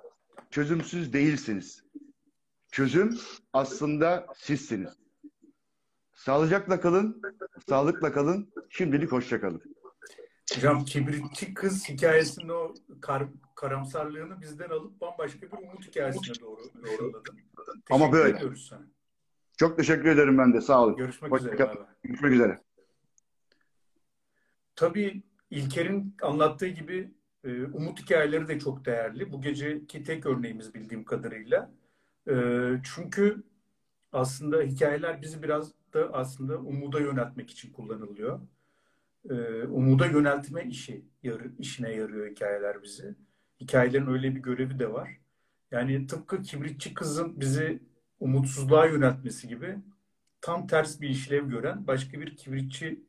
[0.49, 1.83] çözümsüz değilsiniz.
[2.71, 3.17] Çözüm
[3.53, 4.89] aslında sizsiniz.
[6.13, 7.21] Sağlıcakla kalın,
[7.69, 8.53] sağlıkla kalın.
[8.69, 9.61] Şimdilik hoşça kalın.
[10.55, 13.23] Hocam kibritçi kız hikayesinin o kar,
[13.55, 17.39] karamsarlığını bizden alıp bambaşka bir umut hikayesine doğru doğruladın.
[17.89, 18.41] Ama böyle.
[19.57, 20.61] Çok teşekkür ederim ben de.
[20.61, 20.95] Sağ olun.
[20.95, 21.57] Görüşmek Hoşça üzere.
[21.57, 21.85] kal-.
[22.03, 22.61] Görüşmek üzere.
[24.75, 29.31] Tabii İlker'in anlattığı gibi e, umut hikayeleri de çok değerli.
[29.31, 31.71] Bu geceki tek örneğimiz bildiğim kadarıyla.
[32.29, 32.33] E,
[32.95, 33.43] çünkü
[34.11, 38.39] aslında hikayeler bizi biraz da aslında umuda yöneltmek için kullanılıyor.
[39.29, 41.05] E, umuda yöneltme işi
[41.59, 43.15] işine yarıyor hikayeler bizi.
[43.61, 45.17] Hikayelerin öyle bir görevi de var.
[45.71, 47.79] Yani tıpkı kibritçi kızın bizi
[48.19, 49.77] umutsuzluğa yöneltmesi gibi
[50.41, 53.03] tam ters bir işlev gören başka bir kibritçi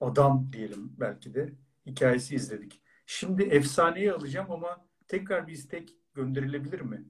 [0.00, 1.52] adam diyelim belki de
[1.86, 2.82] hikayesi izledik.
[3.06, 7.04] Şimdi efsaneyi alacağım ama tekrar bir istek gönderilebilir mi?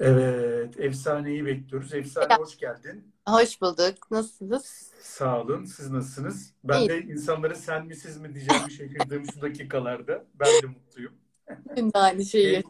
[0.00, 1.94] Evet, efsaneyi bekliyoruz.
[1.94, 3.14] Efsane hoş geldin.
[3.28, 4.10] Hoş bulduk.
[4.10, 4.92] Nasılsınız?
[5.00, 5.64] Sağ olun.
[5.64, 6.54] Siz nasılsınız?
[6.64, 6.88] Ben İyi.
[6.88, 10.24] de insanlara sen mi siz mi diyeceğimi şaşırdığım şu dakikalarda.
[10.34, 11.12] Ben de mutluyum.
[11.76, 12.62] Şimdi aynı şeyi.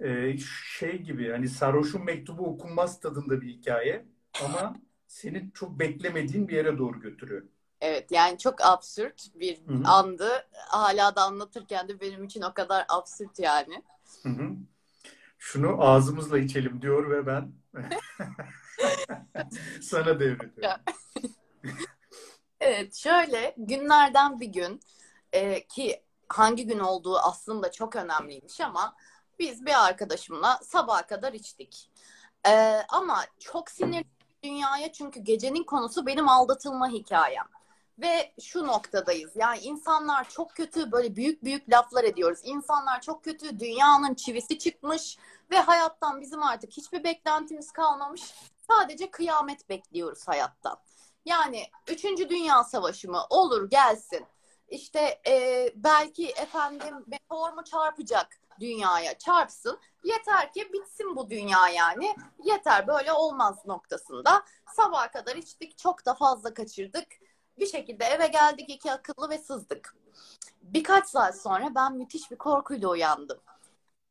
[0.00, 0.36] Ee,
[0.78, 4.06] şey gibi hani sarhoşun mektubu okunmaz tadında bir hikaye
[4.44, 7.42] ama seni çok beklemediğin bir yere doğru götürüyor.
[7.80, 9.88] Evet yani çok absürt bir Hı hı.
[9.88, 10.46] andı.
[10.68, 13.82] Hala da anlatırken de benim için o kadar absürt yani.
[14.22, 14.50] Hı hı.
[15.38, 17.52] Şunu ağzımızla içelim diyor ve ben
[19.82, 20.80] sana devrediyorum.
[22.60, 24.80] Evet şöyle günlerden bir gün
[25.32, 28.96] e, ki hangi gün olduğu aslında çok önemliymiş ama
[29.38, 31.90] biz bir arkadaşımla sabaha kadar içtik.
[32.48, 32.50] E,
[32.88, 34.04] ama çok sinirli
[34.42, 37.46] dünyaya çünkü gecenin konusu benim aldatılma hikayem.
[38.00, 39.30] Ve şu noktadayız.
[39.36, 42.40] Yani insanlar çok kötü böyle büyük büyük laflar ediyoruz.
[42.42, 43.60] İnsanlar çok kötü.
[43.60, 45.18] Dünyanın çivisi çıkmış
[45.50, 48.34] ve hayattan bizim artık hiçbir beklentimiz kalmamış.
[48.70, 50.76] Sadece kıyamet bekliyoruz hayattan.
[51.24, 52.04] Yani 3.
[52.04, 53.22] Dünya Savaşı mı?
[53.30, 54.26] Olur gelsin.
[54.68, 58.28] İşte e, belki efendim meteor mu çarpacak
[58.60, 59.18] dünyaya?
[59.18, 59.78] Çarpsın.
[60.04, 62.16] Yeter ki bitsin bu dünya yani.
[62.44, 64.42] Yeter böyle olmaz noktasında.
[64.76, 65.78] Sabaha kadar içtik.
[65.78, 67.06] Çok da fazla kaçırdık.
[67.60, 69.96] Bir şekilde eve geldik iki akıllı ve sızdık.
[70.62, 73.38] Birkaç saat sonra ben müthiş bir korkuyla uyandım.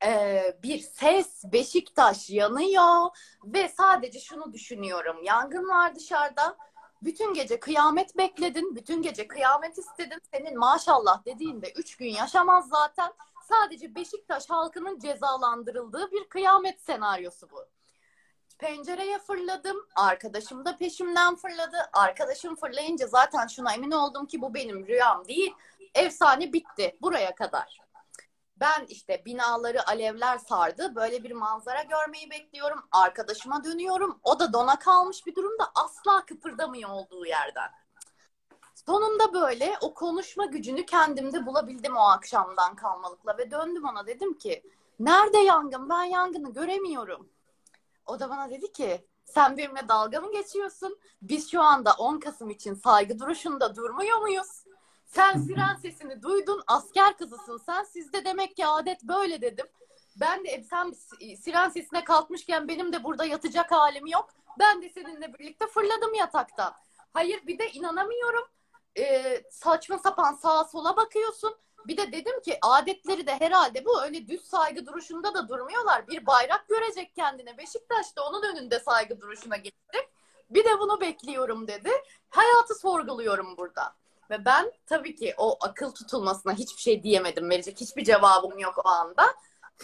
[0.06, 3.08] Ee, bir ses Beşiktaş yanıyor
[3.44, 5.24] ve sadece şunu düşünüyorum.
[5.24, 6.58] Yangın var dışarıda.
[7.02, 8.76] Bütün gece kıyamet bekledin.
[8.76, 10.22] Bütün gece kıyamet istedin.
[10.34, 13.14] Senin maşallah dediğinde üç gün yaşamaz zaten.
[13.50, 17.66] Sadece Beşiktaş halkının cezalandırıldığı bir kıyamet senaryosu bu.
[18.60, 19.78] Pencereye fırladım.
[19.96, 21.78] Arkadaşım da peşimden fırladı.
[21.94, 25.54] Arkadaşım fırlayınca zaten şuna emin oldum ki bu benim rüyam değil.
[25.96, 27.80] Efsane bitti buraya kadar.
[28.58, 30.96] Ben işte binaları alevler sardı.
[30.96, 32.80] Böyle bir manzara görmeyi bekliyorum.
[32.92, 34.20] Arkadaşıma dönüyorum.
[34.24, 37.70] O da dona kalmış bir durumda asla kıpırdamıyor olduğu yerden.
[38.76, 44.64] Sonunda böyle o konuşma gücünü kendimde bulabildim o akşamdan kalmalıkla ve döndüm ona dedim ki
[45.00, 45.90] nerede yangın?
[45.90, 47.30] Ben yangını göremiyorum.
[48.10, 51.00] O da bana dedi ki sen benimle dalga mı geçiyorsun?
[51.22, 54.64] Biz şu anda 10 Kasım için saygı duruşunda durmuyor muyuz?
[55.06, 57.84] Sen siren sesini duydun, asker kızısın sen.
[57.84, 59.66] Sizde demek ki adet böyle dedim.
[60.16, 60.94] Ben de "E, sen
[61.36, 64.30] siren sesine kalkmışken benim de burada yatacak halim yok.
[64.60, 66.74] Ben de seninle birlikte fırladım yataktan.
[67.14, 68.44] Hayır bir de inanamıyorum.
[68.98, 71.56] Ee, saçma sapan sağa sola bakıyorsun.
[71.88, 76.08] Bir de dedim ki adetleri de herhalde bu öyle düz saygı duruşunda da durmuyorlar.
[76.08, 77.58] Bir bayrak görecek kendine.
[77.58, 80.10] Beşiktaş'ta onun önünde saygı duruşuna geçecek.
[80.50, 81.90] Bir de bunu bekliyorum dedi.
[82.30, 83.96] Hayatı sorguluyorum burada.
[84.30, 87.50] Ve ben tabii ki o akıl tutulmasına hiçbir şey diyemedim.
[87.50, 89.36] Verecek hiçbir cevabım yok o anda.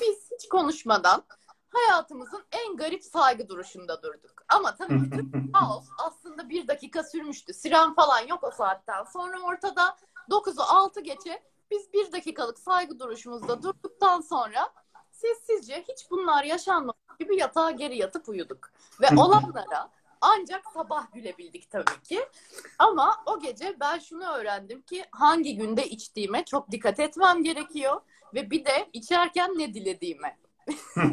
[0.01, 1.23] Biz hiç konuşmadan
[1.69, 4.43] hayatımızın en garip saygı duruşunda durduk.
[4.49, 7.53] Ama tabii bütün kaos aslında bir dakika sürmüştü.
[7.53, 9.03] Siren falan yok o saatten.
[9.03, 9.97] Sonra ortada
[10.29, 11.43] 9'u 6 geçe
[11.75, 14.69] biz bir dakikalık saygı duruşumuzda durduktan sonra
[15.11, 18.71] sessizce hiç bunlar yaşanmamış gibi yatağa geri yatıp uyuduk.
[19.01, 19.89] Ve olanlara
[20.21, 22.19] ancak sabah gülebildik tabii ki.
[22.79, 28.01] Ama o gece ben şunu öğrendim ki hangi günde içtiğime çok dikkat etmem gerekiyor.
[28.33, 30.37] Ve bir de içerken ne dilediğime.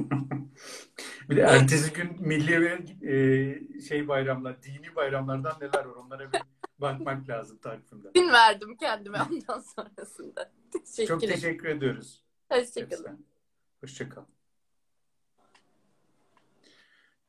[1.30, 2.78] Bir de ertesi gün milli ve
[3.12, 6.40] e, şey bayramlar, dini bayramlardan neler var onlara bir
[6.82, 8.10] bakmak lazım takvimde.
[8.14, 10.52] Gün verdim kendime ondan sonrasında.
[10.72, 11.40] Teşekkür Çok ederim.
[11.40, 12.24] teşekkür ediyoruz.
[12.52, 13.26] Hoşçakalın.
[13.80, 14.24] Hoşça kal.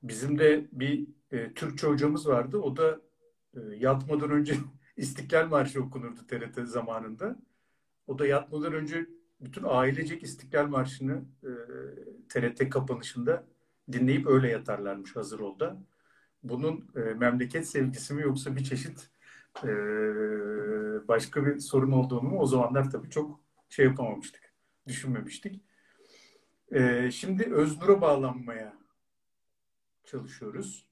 [0.03, 2.57] Bizim de bir e, Türkçe hocamız vardı.
[2.57, 3.01] O da
[3.53, 4.55] e, yatmadan önce
[4.97, 7.35] İstiklal Marşı okunurdu TRT zamanında.
[8.07, 9.05] O da yatmadan önce
[9.41, 11.51] bütün ailecek İstiklal Marşı'nı e,
[12.29, 13.43] TRT kapanışında
[13.91, 15.77] dinleyip öyle yatarlarmış hazır olda.
[16.43, 19.09] Bunun e, memleket sevgisi mi yoksa bir çeşit
[19.63, 19.67] e,
[21.07, 23.39] başka bir sorun olduğunu o zamanlar tabii çok
[23.69, 24.53] şey yapamamıştık,
[24.87, 25.61] düşünmemiştik.
[26.71, 28.73] E, şimdi Öznur'a bağlanmaya
[30.05, 30.85] çalışıyoruz.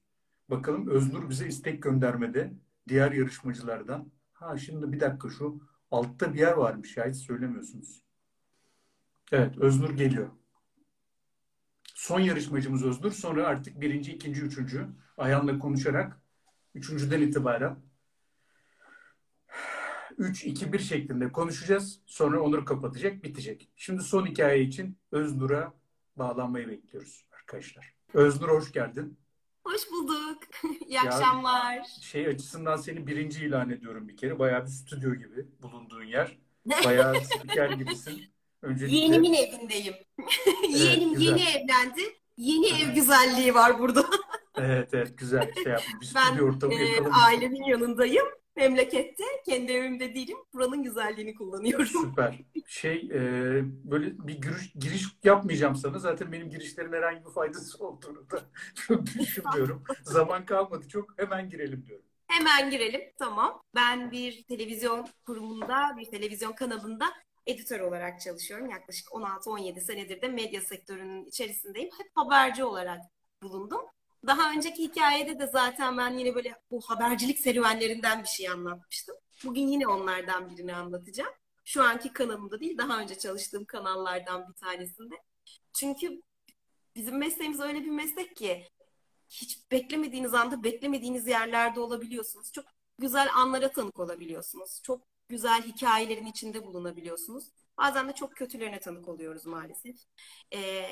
[0.50, 2.52] Bakalım Öznur bize istek göndermede
[2.88, 4.12] diğer yarışmacılardan.
[4.32, 8.02] Ha şimdi bir dakika şu altta bir yer varmış ya hiç söylemiyorsunuz.
[9.32, 10.28] Evet Öznur geliyor.
[11.94, 13.12] Son yarışmacımız Öznur.
[13.12, 16.22] Sonra artık birinci, ikinci, üçüncü Ayhan'la konuşarak
[16.74, 17.76] üçüncüden itibaren
[20.18, 22.00] 3-2-1 şeklinde konuşacağız.
[22.06, 23.68] Sonra Onur kapatacak, bitecek.
[23.76, 25.74] Şimdi son hikaye için Öznur'a
[26.16, 27.94] bağlanmayı bekliyoruz arkadaşlar.
[28.14, 29.18] Öznur hoş geldin.
[29.64, 30.38] Hoş bulduk.
[30.86, 31.86] İyi Ya- akşamlar.
[32.00, 34.38] Şey açısından seni birinci ilan ediyorum bir kere.
[34.38, 36.38] Bayağı bir stüdyo gibi bulunduğun yer.
[36.84, 38.22] Bayağı spiker gibisin.
[38.62, 39.94] Öncelikle Yeğenimin evindeyim.
[40.70, 41.26] Yeğenim güzel.
[41.26, 42.00] yeni evlendi.
[42.36, 44.04] Yeni ev güzelliği var burada.
[44.64, 45.72] Evet evet güzel şey.
[46.00, 48.26] Bir Ben stüdyo ortamı e, ailemin yanındayım.
[48.56, 49.24] Memlekette.
[49.46, 50.36] Kendi evimde değilim.
[50.54, 51.86] Buranın güzelliğini kullanıyorum.
[51.86, 52.40] Süper.
[52.66, 53.20] Şey e,
[53.64, 55.98] böyle bir giriş, giriş yapmayacağım sana.
[55.98, 58.42] Zaten benim girişlerin herhangi bir faydası olduğunu da
[58.74, 59.84] çok düşünmüyorum.
[60.02, 61.18] Zaman kalmadı çok.
[61.18, 62.04] Hemen girelim diyorum.
[62.26, 63.00] Hemen girelim.
[63.18, 63.62] Tamam.
[63.74, 67.06] Ben bir televizyon kurumunda, bir televizyon kanalında
[67.46, 68.70] editör olarak çalışıyorum.
[68.70, 71.90] Yaklaşık 16-17 senedir de medya sektörünün içerisindeyim.
[71.98, 73.00] Hep haberci olarak
[73.42, 73.80] bulundum.
[74.26, 79.16] Daha önceki hikayede de zaten ben yine böyle bu habercilik serüvenlerinden bir şey anlatmıştım.
[79.44, 81.32] Bugün yine onlardan birini anlatacağım.
[81.64, 85.14] Şu anki kanalımda değil, daha önce çalıştığım kanallardan bir tanesinde.
[85.72, 86.22] Çünkü
[86.96, 88.68] bizim mesleğimiz öyle bir meslek ki
[89.28, 92.52] hiç beklemediğiniz anda beklemediğiniz yerlerde olabiliyorsunuz.
[92.52, 92.64] Çok
[92.98, 94.80] güzel anlara tanık olabiliyorsunuz.
[94.82, 97.44] Çok güzel hikayelerin içinde bulunabiliyorsunuz.
[97.78, 99.96] Bazen de çok kötülerine tanık oluyoruz maalesef.
[100.54, 100.86] Ee,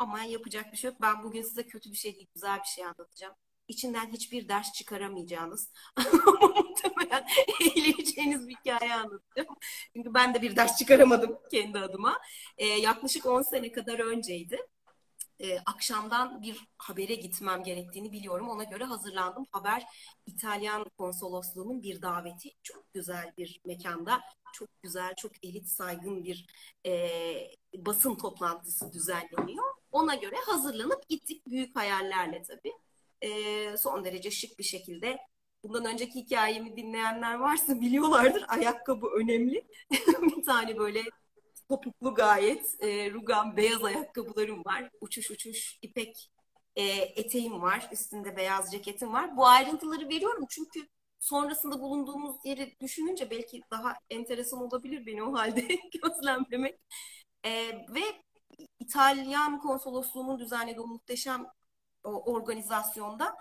[0.00, 1.00] ama yapacak bir şey yok.
[1.02, 3.34] Ben bugün size kötü bir şey değil, güzel bir şey anlatacağım.
[3.68, 6.08] İçinden hiçbir ders çıkaramayacağınız ama
[6.56, 7.26] muhtemelen
[7.60, 9.56] eğleneceğiniz bir hikaye anlatacağım.
[9.96, 12.18] Çünkü ben de bir ders çıkaramadım kendi adıma.
[12.58, 14.58] Ee, yaklaşık 10 sene kadar önceydi
[15.40, 18.48] e, akşamdan bir habere gitmem gerektiğini biliyorum.
[18.48, 19.46] Ona göre hazırlandım.
[19.52, 19.86] Haber
[20.26, 22.50] İtalyan konsolosluğunun bir daveti.
[22.62, 24.20] Çok güzel bir mekanda,
[24.52, 26.46] çok güzel, çok elit saygın bir
[26.86, 27.10] e,
[27.76, 29.79] basın toplantısı düzenleniyor.
[29.92, 32.72] Ona göre hazırlanıp gittik büyük hayallerle tabii.
[33.22, 35.18] E, son derece şık bir şekilde.
[35.64, 38.44] Bundan önceki hikayemi dinleyenler varsa biliyorlardır.
[38.48, 39.64] Ayakkabı önemli.
[40.22, 41.02] bir tane böyle
[41.68, 44.90] topuklu gayet e, rugan beyaz ayakkabılarım var.
[45.00, 46.30] Uçuş uçuş ipek
[46.76, 47.88] e, eteğim var.
[47.92, 49.36] Üstünde beyaz ceketim var.
[49.36, 50.88] Bu ayrıntıları veriyorum çünkü
[51.20, 55.66] sonrasında bulunduğumuz yeri düşününce belki daha enteresan olabilir beni o halde
[56.02, 56.80] gözlemlemek.
[57.44, 57.50] E,
[57.94, 58.02] ve
[58.78, 61.46] İtalyan konsolosluğunun düzenlediği o muhteşem
[62.04, 63.36] o organizasyonda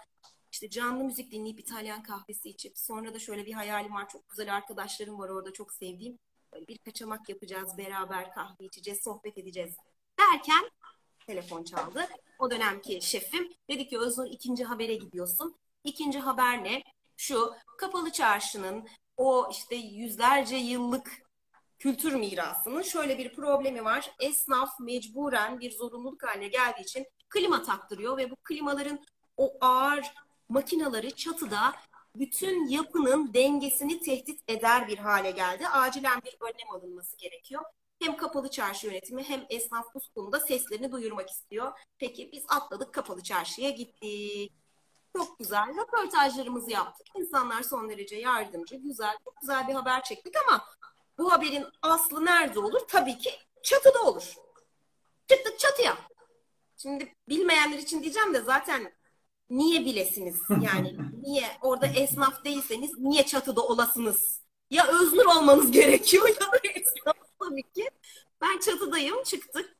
[0.51, 4.09] işte canlı müzik dinleyip İtalyan kahvesi içip sonra da şöyle bir hayalim var.
[4.09, 6.19] Çok güzel arkadaşlarım var orada çok sevdiğim.
[6.53, 9.75] Böyle bir kaçamak yapacağız, beraber kahve içeceğiz, sohbet edeceğiz
[10.19, 10.69] derken
[11.27, 12.07] telefon çaldı.
[12.39, 15.55] O dönemki şefim dedi ki Öznur ikinci habere gidiyorsun.
[15.83, 16.83] İkinci haber ne?
[17.17, 21.28] Şu Kapalı Çarşı'nın o işte yüzlerce yıllık
[21.79, 24.11] kültür mirasının şöyle bir problemi var.
[24.19, 28.99] Esnaf mecburen bir zorunluluk haline geldiği için klima taktırıyor ve bu klimaların
[29.37, 30.13] o ağır
[30.49, 31.73] makinaları çatıda
[32.15, 35.67] bütün yapının dengesini tehdit eder bir hale geldi.
[35.67, 37.63] Acilen bir önlem alınması gerekiyor.
[37.99, 41.79] Hem kapalı çarşı yönetimi hem esnaf bu konuda seslerini duyurmak istiyor.
[41.97, 44.53] Peki biz atladık kapalı çarşıya gittik.
[45.17, 47.07] Çok güzel röportajlarımızı yaptık.
[47.15, 50.65] İnsanlar son derece yardımcı, güzel, çok güzel bir haber çektik ama
[51.19, 52.81] bu haberin aslı nerede olur?
[52.87, 53.31] Tabii ki
[53.63, 54.33] çatıda olur.
[55.27, 55.97] Çıktık çatıya.
[56.77, 58.93] Şimdi bilmeyenler için diyeceğim de zaten
[59.49, 60.41] niye bilesiniz?
[60.61, 64.41] Yani niye orada esnaf değilseniz niye çatıda olasınız?
[64.69, 67.89] Ya öznur olmanız gerekiyor ya da esnaf tabii ki.
[68.41, 69.77] Ben çatıdayım çıktık.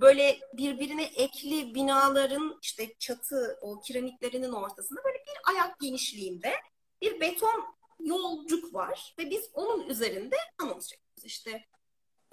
[0.00, 6.54] Böyle birbirine ekli binaların işte çatı o kiremitlerinin ortasında böyle bir ayak genişliğinde
[7.02, 7.64] bir beton
[8.00, 10.90] yolcuk var ve biz onun üzerinde anons.
[11.24, 11.64] İşte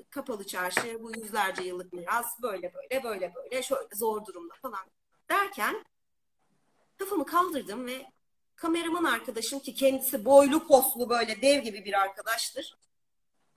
[0.10, 4.86] kapalı çarşı bu yüzlerce yıllık miras böyle böyle böyle böyle şöyle zor durumda falan
[5.30, 5.86] derken
[6.98, 8.06] kafamı kaldırdım ve
[8.56, 12.78] kameraman arkadaşım ki kendisi boylu poslu böyle dev gibi bir arkadaştır.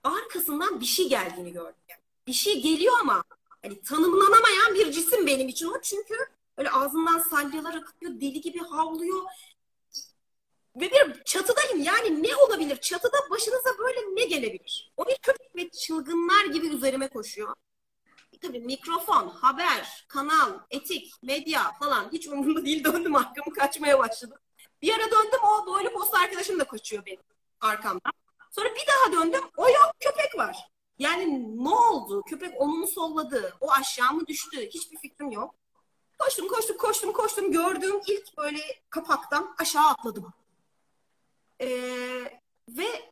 [0.03, 1.81] Arkasından bir şey geldiğini gördüm.
[1.89, 3.23] Yani bir şey geliyor ama
[3.61, 6.15] hani tanımlanamayan bir cisim benim için o çünkü
[6.57, 9.21] öyle ağzından salyalar akıyor, deli gibi havlıyor.
[10.75, 12.77] Ve bir çatıdayım yani ne olabilir?
[12.77, 14.91] Çatıda başınıza böyle ne gelebilir?
[14.97, 17.53] O bir köpek ve çılgınlar gibi üzerime koşuyor.
[18.41, 24.37] Tabii mikrofon, haber, kanal, etik, medya falan hiç umurumda değil döndüm arkamı kaçmaya başladım.
[24.81, 27.19] Bir ara döndüm o boylu posta arkadaşım da koşuyor benim
[27.61, 28.11] arkamdan.
[28.51, 30.57] Sonra bir daha döndüm o yok köpek var.
[30.99, 32.21] Yani ne oldu?
[32.29, 33.53] Köpek onu mu solladı?
[33.61, 34.69] O aşağı mı düştü?
[34.69, 35.55] Hiçbir fikrim yok.
[36.19, 38.59] Koştum koştum koştum koştum gördüğüm ilk böyle
[38.89, 40.33] kapaktan aşağı atladım.
[41.61, 41.67] Ee,
[42.69, 43.11] ve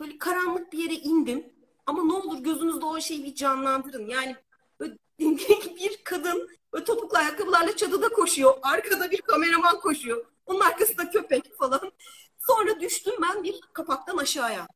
[0.00, 1.52] böyle karanlık bir yere indim.
[1.86, 4.06] Ama ne olur gözünüzde o şeyi bir canlandırın.
[4.06, 4.36] Yani
[5.76, 8.58] bir kadın böyle topuklu ayakkabılarla çatıda koşuyor.
[8.62, 10.26] Arkada bir kameraman koşuyor.
[10.46, 11.92] Onun arkasında köpek falan.
[12.38, 14.68] Sonra düştüm ben bir kapaktan aşağıya.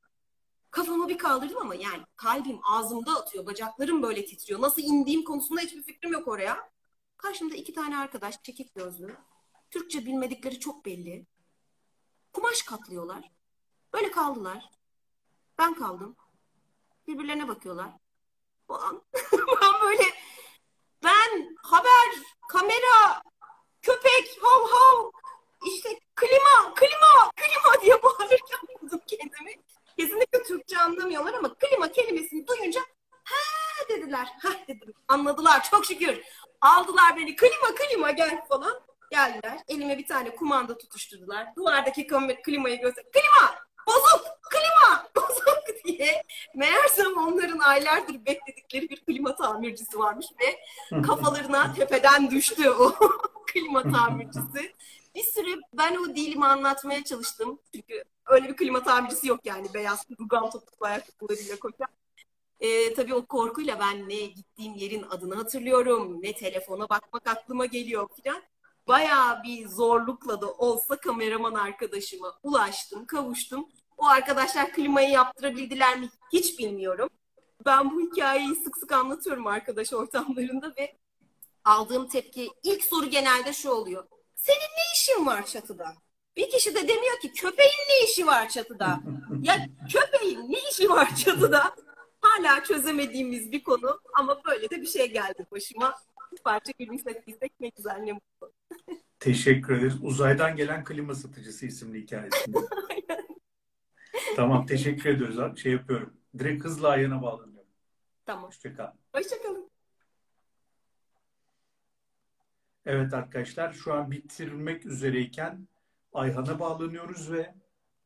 [0.71, 3.47] Kafamı bir kaldırdım ama yani kalbim ağzımda atıyor.
[3.47, 4.61] Bacaklarım böyle titriyor.
[4.61, 6.71] Nasıl indiğim konusunda hiçbir fikrim yok oraya.
[7.17, 9.17] Karşımda iki tane arkadaş çekik gözlü.
[9.71, 11.27] Türkçe bilmedikleri çok belli.
[12.33, 13.31] Kumaş katlıyorlar.
[13.93, 14.71] Böyle kaldılar.
[15.59, 16.17] Ben kaldım.
[17.07, 17.91] Birbirlerine bakıyorlar.
[18.69, 19.03] O an
[19.63, 20.05] ben böyle
[21.05, 22.09] ben haber,
[22.49, 23.23] kamera,
[23.83, 25.11] köpek, hav hav,
[25.67, 29.55] işte klima, klima, klima diye bağırırken buldum kendimi.
[29.99, 32.81] Kesinlikle Türkçe anlamıyorlar ama klima kelimesini duyunca
[33.25, 34.29] ha dediler.
[34.43, 34.95] Ha dedim.
[35.09, 36.21] Anladılar çok şükür.
[36.61, 38.81] Aldılar beni klima klima gel falan.
[39.11, 39.59] Geldiler.
[39.69, 41.57] Elime bir tane kumanda tutuşturdular.
[41.57, 42.07] Duvardaki
[42.45, 43.05] klimayı göster.
[43.13, 43.55] Klima!
[43.87, 44.27] Bozuk!
[44.51, 45.07] Klima!
[45.17, 46.23] Bozuk diye.
[46.55, 50.59] Meğersem onların aylardır bekledikleri bir klima tamircisi varmış ve
[51.03, 52.95] kafalarına tepeden düştü o
[53.47, 54.75] klima tamircisi.
[55.15, 57.59] Bir süre ben o dilimi anlatmaya çalıştım.
[57.75, 59.67] Çünkü öyle bir klima tamircisi yok yani.
[59.75, 61.89] Beyaz rugan topuklu ayakkabılarıyla koşan.
[62.61, 68.09] Ee, tabii o korkuyla ben ne gittiğim yerin adını hatırlıyorum, ne telefona bakmak aklıma geliyor
[68.23, 68.43] filan.
[68.89, 73.69] Bayağı bir zorlukla da olsa kameraman arkadaşıma ulaştım, kavuştum.
[73.99, 77.09] O arkadaşlar klimayı yaptırabildiler mi hiç bilmiyorum.
[77.67, 80.97] Ben bu hikayeyi sık sık anlatıyorum arkadaş ortamlarında ve
[81.65, 84.05] aldığım tepki ilk soru genelde şu oluyor.
[84.37, 85.95] Senin ne işin var çatıda?
[86.37, 89.01] Bir kişi de demiyor ki köpeğin ne işi var çatıda?
[89.43, 91.75] Ya köpeğin ne işi var çatıda?
[92.21, 95.95] Hala çözemediğimiz bir konu ama böyle de bir şey geldi başıma.
[96.33, 98.53] Bir parça gülümsettiysek ne güzel ne mutlu.
[99.21, 99.95] Teşekkür ederiz.
[100.03, 102.59] Uzaydan gelen klima satıcısı isimli hikayesinde.
[104.37, 105.59] tamam teşekkür ediyoruz abi.
[105.59, 106.15] Şey yapıyorum.
[106.39, 107.71] Direkt hızla ayağına bağlanıyorum.
[108.27, 108.45] Tamam.
[108.45, 108.93] Hoşçakal.
[109.15, 109.71] Hoşçakalın.
[112.87, 115.69] Evet arkadaşlar şu an bitirmek üzereyken
[116.13, 117.55] Ayhan'a bağlanıyoruz ve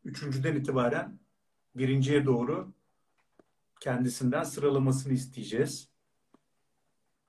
[0.04, 1.18] üçüncüden itibaren
[1.74, 2.72] birinciye doğru
[3.80, 5.88] kendisinden sıralamasını isteyeceğiz.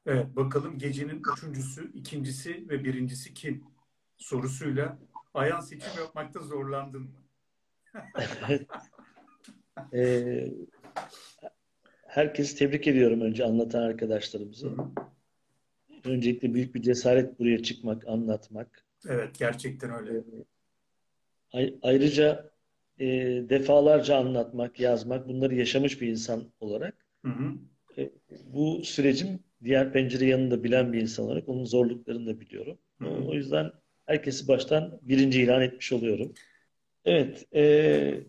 [0.06, 3.75] Evet bakalım gecenin üçüncüsü, ikincisi ve birincisi kim?
[4.18, 4.98] Sorusuyla
[5.34, 7.12] Ayhan seçim yapmakta zorlandın mı?
[9.94, 10.48] Ee,
[12.08, 14.76] herkesi tebrik ediyorum önce anlatan arkadaşlarımızı.
[16.06, 18.86] Öncelikle büyük bir cesaret buraya çıkmak, anlatmak.
[19.08, 20.24] Evet gerçekten öyle.
[21.54, 22.52] Ay- ayrıca
[23.00, 23.08] e,
[23.50, 27.54] defalarca anlatmak, yazmak, bunları yaşamış bir insan olarak Hı hı.
[27.98, 28.12] e,
[28.46, 32.78] bu sürecin diğer pencere yanında bilen bir insan olarak onun zorluklarını da biliyorum.
[33.00, 33.26] Hı hı.
[33.26, 33.72] O yüzden
[34.06, 36.34] herkesi baştan birinci ilan etmiş oluyorum.
[37.06, 38.24] Evet, e,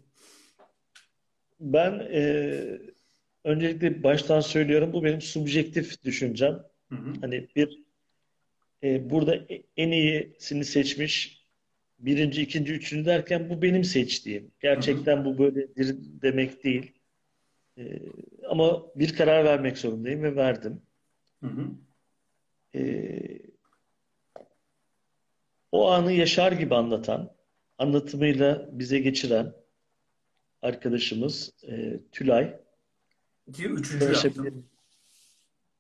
[1.61, 2.55] ben e,
[3.45, 6.63] öncelikle baştan söylüyorum, bu benim subjektif düşüncem.
[6.89, 7.13] Hı hı.
[7.21, 7.83] Hani bir
[8.83, 11.47] e, burada e- en iyisini seçmiş
[11.99, 14.53] birinci, ikinci, üçüncü derken bu benim seçtiğim.
[14.61, 16.93] Gerçekten bu böyledir demek değil.
[17.79, 17.99] Ee,
[18.49, 20.83] ama bir karar vermek zorundayım ve verdim.
[21.43, 21.67] Hı hı.
[22.75, 23.39] Ee,
[25.77, 27.31] o anı yaşar gibi anlatan,
[27.79, 29.55] anlatımıyla bize geçiren
[30.63, 32.61] arkadaşımız e, Tülay.
[33.53, 34.55] Ki üçüncü Tanışabilir,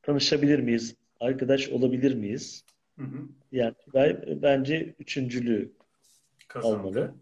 [0.03, 0.97] tanışabilir miyiz?
[1.21, 2.65] Arkadaş olabilir miyiz?
[2.99, 3.29] Hı hı.
[3.53, 5.73] Yani Tülay bence üçüncülüğü
[6.49, 6.77] Kazandı.
[6.77, 7.15] almalı.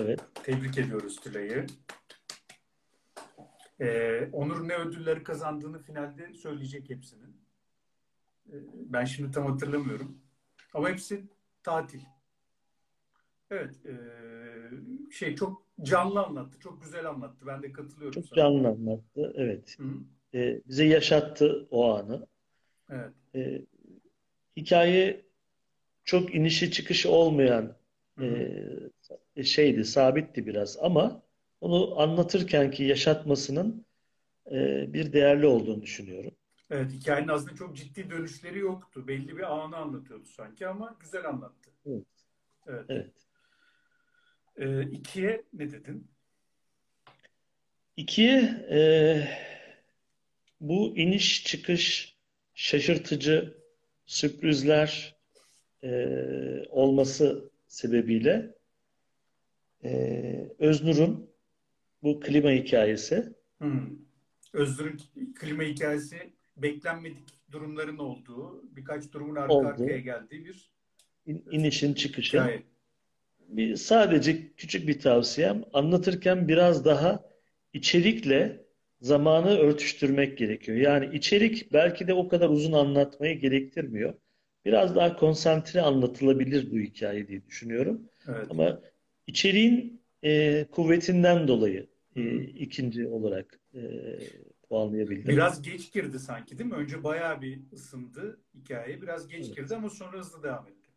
[0.00, 0.20] Evet.
[0.42, 1.66] Tebrik ediyoruz Tülay'ı.
[3.80, 7.36] Ee, Onur ne ödülleri kazandığını finalde söyleyecek hepsinin.
[8.48, 10.23] Ee, ben şimdi tam hatırlamıyorum.
[10.74, 11.24] Ama hepsi
[11.62, 12.00] tatil.
[13.50, 13.74] Evet.
[13.86, 13.94] ee,
[15.12, 16.58] şey çok canlı anlattı.
[16.60, 17.46] Çok güzel anlattı.
[17.46, 18.36] Ben de katılıyorum Çok sana.
[18.36, 19.32] canlı anlattı.
[19.36, 19.78] Evet.
[19.78, 19.94] Hı hı.
[20.34, 22.26] Ee, bize yaşattı o anı.
[22.90, 23.12] Evet.
[23.34, 23.60] Ee,
[24.56, 25.24] hikaye
[26.04, 27.76] çok inişi çıkışı olmayan
[28.18, 28.24] hı.
[29.36, 31.22] e, şeydi, sabitti biraz ama
[31.60, 33.84] onu anlatırken ki yaşatmasının
[34.50, 36.32] e, bir değerli olduğunu düşünüyorum.
[36.70, 39.08] Evet, hikayenin aslında çok ciddi dönüşleri yoktu.
[39.08, 41.70] Belli bir anı anlatıyordu sanki ama güzel anlattı.
[41.86, 42.04] Evet.
[42.66, 42.84] Evet.
[42.88, 43.12] Evet.
[44.56, 46.08] Ee, ikiye ne dedin?
[47.96, 48.28] İki,
[48.70, 49.28] e,
[50.60, 52.16] bu iniş çıkış
[52.54, 53.58] şaşırtıcı
[54.06, 55.16] sürprizler
[55.82, 55.88] e,
[56.68, 58.54] olması sebebiyle
[59.84, 61.30] e, Öznur'un
[62.02, 63.90] bu klima hikayesi Hmm.
[64.52, 64.98] Özgür'ün
[65.34, 69.66] klima hikayesi beklenmedik durumların olduğu, birkaç durumun arka oldu.
[69.68, 70.70] arkaya geldiği bir
[71.26, 72.36] İn- inişin çıkışı.
[72.36, 72.62] hikaye.
[73.48, 77.24] Bir, sadece küçük bir tavsiyem anlatırken biraz daha
[77.72, 78.64] içerikle
[79.00, 80.78] zamanı örtüştürmek gerekiyor.
[80.78, 84.14] Yani içerik belki de o kadar uzun anlatmayı gerektirmiyor.
[84.64, 88.08] Biraz daha konsantre anlatılabilir bu hikaye diye düşünüyorum.
[88.28, 88.46] Evet.
[88.50, 88.80] Ama
[89.26, 91.86] içeriğin e, kuvvetinden dolayı
[92.16, 93.80] e, ikinci olarak e,
[94.74, 95.28] puanlayabildim.
[95.28, 96.76] Biraz geç girdi sanki değil mi?
[96.76, 99.02] Önce bayağı bir ısındı hikaye.
[99.02, 99.56] Biraz geç Evet.
[99.56, 100.90] girdi ama sonra hızlı devam etti.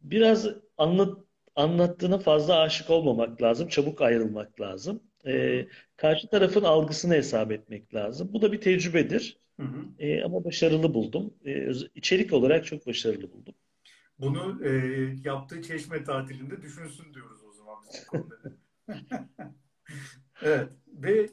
[0.00, 0.46] Biraz
[0.78, 1.18] anlat,
[1.56, 5.02] anlattığına fazla aşık olmamak lazım, çabuk ayrılmak lazım.
[5.26, 5.66] E, hı.
[5.96, 8.28] karşı tarafın algısını hesap etmek lazım.
[8.32, 9.38] Bu da bir tecrübedir.
[9.60, 9.84] Hı hı.
[9.98, 11.34] E, ama başarılı buldum.
[11.44, 13.54] E, öz- içerik olarak çok başarılı buldum.
[14.18, 14.70] Bunu e,
[15.24, 18.36] yaptığı çeşme tatilinde düşünsün diyoruz o zaman biz bu konuda.
[20.42, 21.30] Evet ve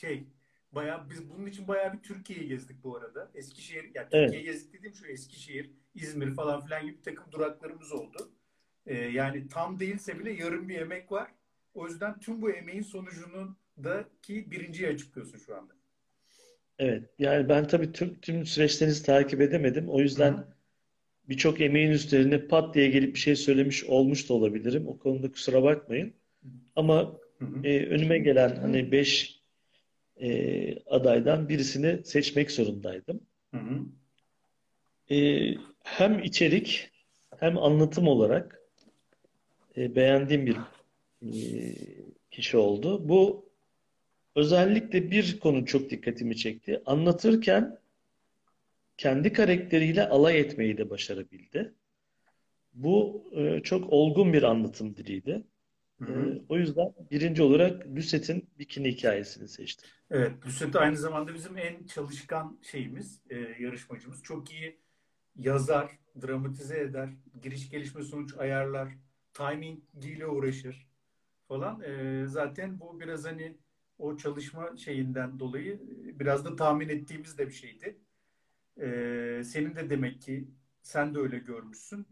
[0.00, 0.26] şey
[0.72, 3.30] bayağı biz bunun için bayağı bir Türkiye'yi gezdik bu arada.
[3.34, 4.32] Eskişehir yani Evet.
[4.32, 8.32] Türkiye'yi gezdik dediğim şu Eskişehir, İzmir falan filan gibi bir takım duraklarımız oldu.
[8.86, 11.32] E, yani tam değilse bile yarım bir emek var.
[11.74, 15.74] O yüzden tüm bu emeğin sonucunun da ki birinciyi açıklıyorsun şu anda.
[16.78, 19.88] Evet, yani ben tabii tüm, tüm süreçlerinizi takip edemedim.
[19.88, 20.44] O yüzden
[21.28, 24.88] birçok emeğin üzerine pat diye gelip bir şey söylemiş olmuş da olabilirim.
[24.88, 26.14] O konuda kusura bakmayın.
[26.76, 27.62] Ama Hı hı.
[27.64, 29.39] e, önüme gelen hani beş
[30.20, 33.20] e, adaydan birisini seçmek zorundaydım.
[33.54, 33.80] Hı hı.
[35.14, 35.48] E,
[35.82, 36.90] hem içerik
[37.38, 38.60] hem anlatım olarak
[39.76, 40.56] e, beğendiğim bir
[41.22, 41.32] e,
[42.30, 43.08] kişi oldu.
[43.08, 43.50] Bu
[44.36, 46.82] özellikle bir konu çok dikkatimi çekti.
[46.86, 47.78] Anlatırken
[48.96, 51.74] kendi karakteriyle alay etmeyi de başarabildi.
[52.74, 55.42] Bu e, çok olgun bir anlatım diliydi.
[56.00, 56.40] Hı hı.
[56.48, 59.90] o yüzden birinci olarak Lucette'in bikini hikayesini seçtim.
[60.10, 64.22] Evet, Nusret aynı zamanda bizim en çalışkan şeyimiz, e, yarışmacımız.
[64.22, 64.80] Çok iyi
[65.36, 67.10] yazar, dramatize eder,
[67.42, 68.88] giriş gelişme sonuç ayarlar,
[69.34, 70.88] timingiyle uğraşır
[71.48, 71.82] falan.
[71.82, 73.56] E, zaten bu biraz hani
[73.98, 77.98] o çalışma şeyinden dolayı e, biraz da tahmin ettiğimiz de bir şeydi.
[78.80, 80.48] E, senin de demek ki
[80.82, 82.06] sen de öyle görmüşsün.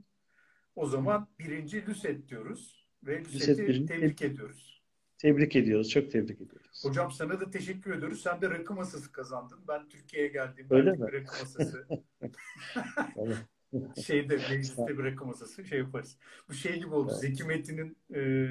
[0.77, 3.87] O zaman birinci Lucet diyoruz ve birinci.
[3.87, 4.83] tebrik ediyoruz.
[5.19, 6.85] Tebrik ediyoruz, çok tebrik ediyoruz.
[6.85, 8.23] Hocam sana da teşekkür ediyoruz.
[8.23, 9.59] Sen de rakı masası kazandın.
[9.69, 10.99] Ben Türkiye'ye geldiğimde Öyle mi?
[10.99, 11.89] bir rakı masası
[14.07, 16.19] şeyde mecliste bir rakı masası şey yaparız.
[16.49, 17.07] Bu şey gibi oldu.
[17.07, 17.21] Tamam.
[17.21, 18.49] Zeki Metin'in e,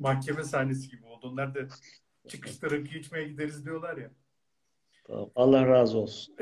[0.00, 1.28] mahkeme sahnesi gibi oldu.
[1.28, 1.68] Onlar da
[2.28, 4.10] çıkışta rakı içmeye gideriz diyorlar ya.
[5.04, 5.30] Tamam.
[5.34, 6.36] Allah razı olsun.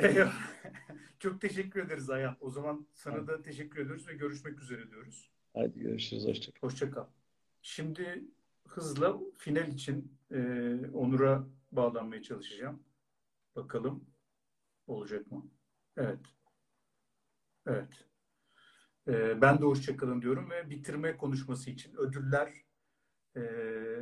[1.19, 2.37] Çok teşekkür ederiz Ayhan.
[2.41, 5.31] O zaman sana da teşekkür ediyoruz ve görüşmek üzere diyoruz.
[5.55, 7.05] Hadi görüşürüz, hoşça kal.
[7.67, 8.25] Şimdi
[8.69, 10.39] hızla final için e,
[10.93, 12.83] Onur'a bağlanmaya çalışacağım.
[13.57, 14.11] Bakalım
[14.87, 15.51] olacak mı?
[15.97, 16.19] Evet.
[17.67, 18.07] Evet.
[19.09, 22.49] E, ben de hoşça kalın diyorum ve bitirme konuşması için ödüller
[23.35, 23.43] e,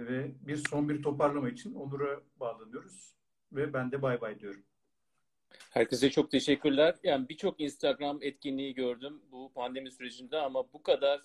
[0.07, 3.17] ve bir son bir toparlama için Onur'a bağlanıyoruz
[3.53, 4.63] ve ben de bay bay diyorum.
[5.71, 6.95] Herkese çok teşekkürler.
[7.03, 11.23] Yani birçok Instagram etkinliği gördüm bu pandemi sürecinde ama bu kadar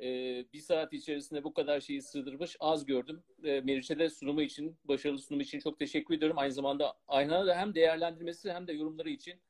[0.00, 0.06] e,
[0.52, 3.22] bir saat içerisinde bu kadar şeyi sığdırmış az gördüm.
[3.44, 6.38] E, Meriç'e de sunumu için, başarılı sunumu için çok teşekkür ediyorum.
[6.38, 9.40] Aynı zamanda Ayhan'a da hem değerlendirmesi hem de yorumları için.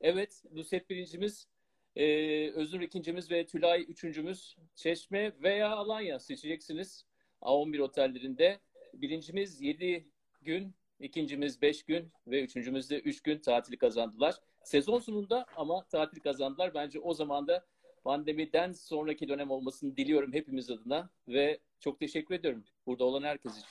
[0.00, 1.48] Evet, Nusret birincimiz,
[1.96, 4.56] e, Öznur ikincimiz ve Tülay üçüncümüz.
[4.74, 7.04] Çeşme veya Alanya seçeceksiniz.
[7.42, 8.60] A11 otellerinde.
[8.94, 10.08] Birincimiz 7
[10.42, 14.34] gün, ikincimiz 5 gün ve üçüncümüz de 3 gün tatili kazandılar.
[14.64, 16.74] Sezon sonunda ama tatil kazandılar.
[16.74, 17.66] Bence o zaman da
[18.08, 23.68] pandemiden sonraki dönem olmasını diliyorum hepimiz adına ve çok teşekkür ediyorum burada olan herkes için.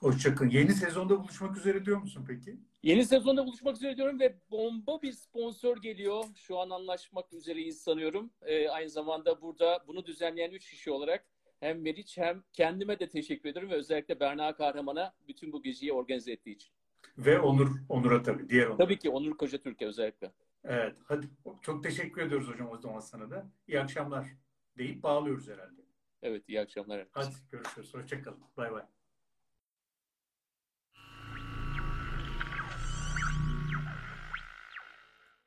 [0.00, 0.50] Hoşçakalın.
[0.50, 2.56] Yeni sezonda buluşmak üzere diyor musun peki?
[2.82, 6.24] Yeni sezonda buluşmak üzere diyorum ve bomba bir sponsor geliyor.
[6.36, 8.30] Şu an anlaşmak üzereyiz sanıyorum.
[8.42, 11.24] Ee, aynı zamanda burada bunu düzenleyen üç kişi olarak
[11.60, 16.32] hem Meriç hem kendime de teşekkür ederim ve özellikle Berna Kahraman'a bütün bu geceyi organize
[16.32, 16.70] ettiği için.
[17.18, 18.48] Ve Onur, Onur'a tabii.
[18.48, 18.78] Diğer Onur.
[18.78, 20.32] Tabii ki Onur Koca Türkiye özellikle.
[20.64, 20.96] Evet.
[21.04, 21.26] Hadi.
[21.62, 23.46] Çok teşekkür ediyoruz hocam o zaman sana da.
[23.68, 24.26] İyi akşamlar
[24.78, 25.82] deyip bağlıyoruz herhalde.
[26.22, 26.98] Evet iyi akşamlar.
[26.98, 27.20] herkese.
[27.20, 27.94] Hadi görüşürüz.
[27.94, 28.44] Hoşçakalın.
[28.56, 28.82] Bay bay.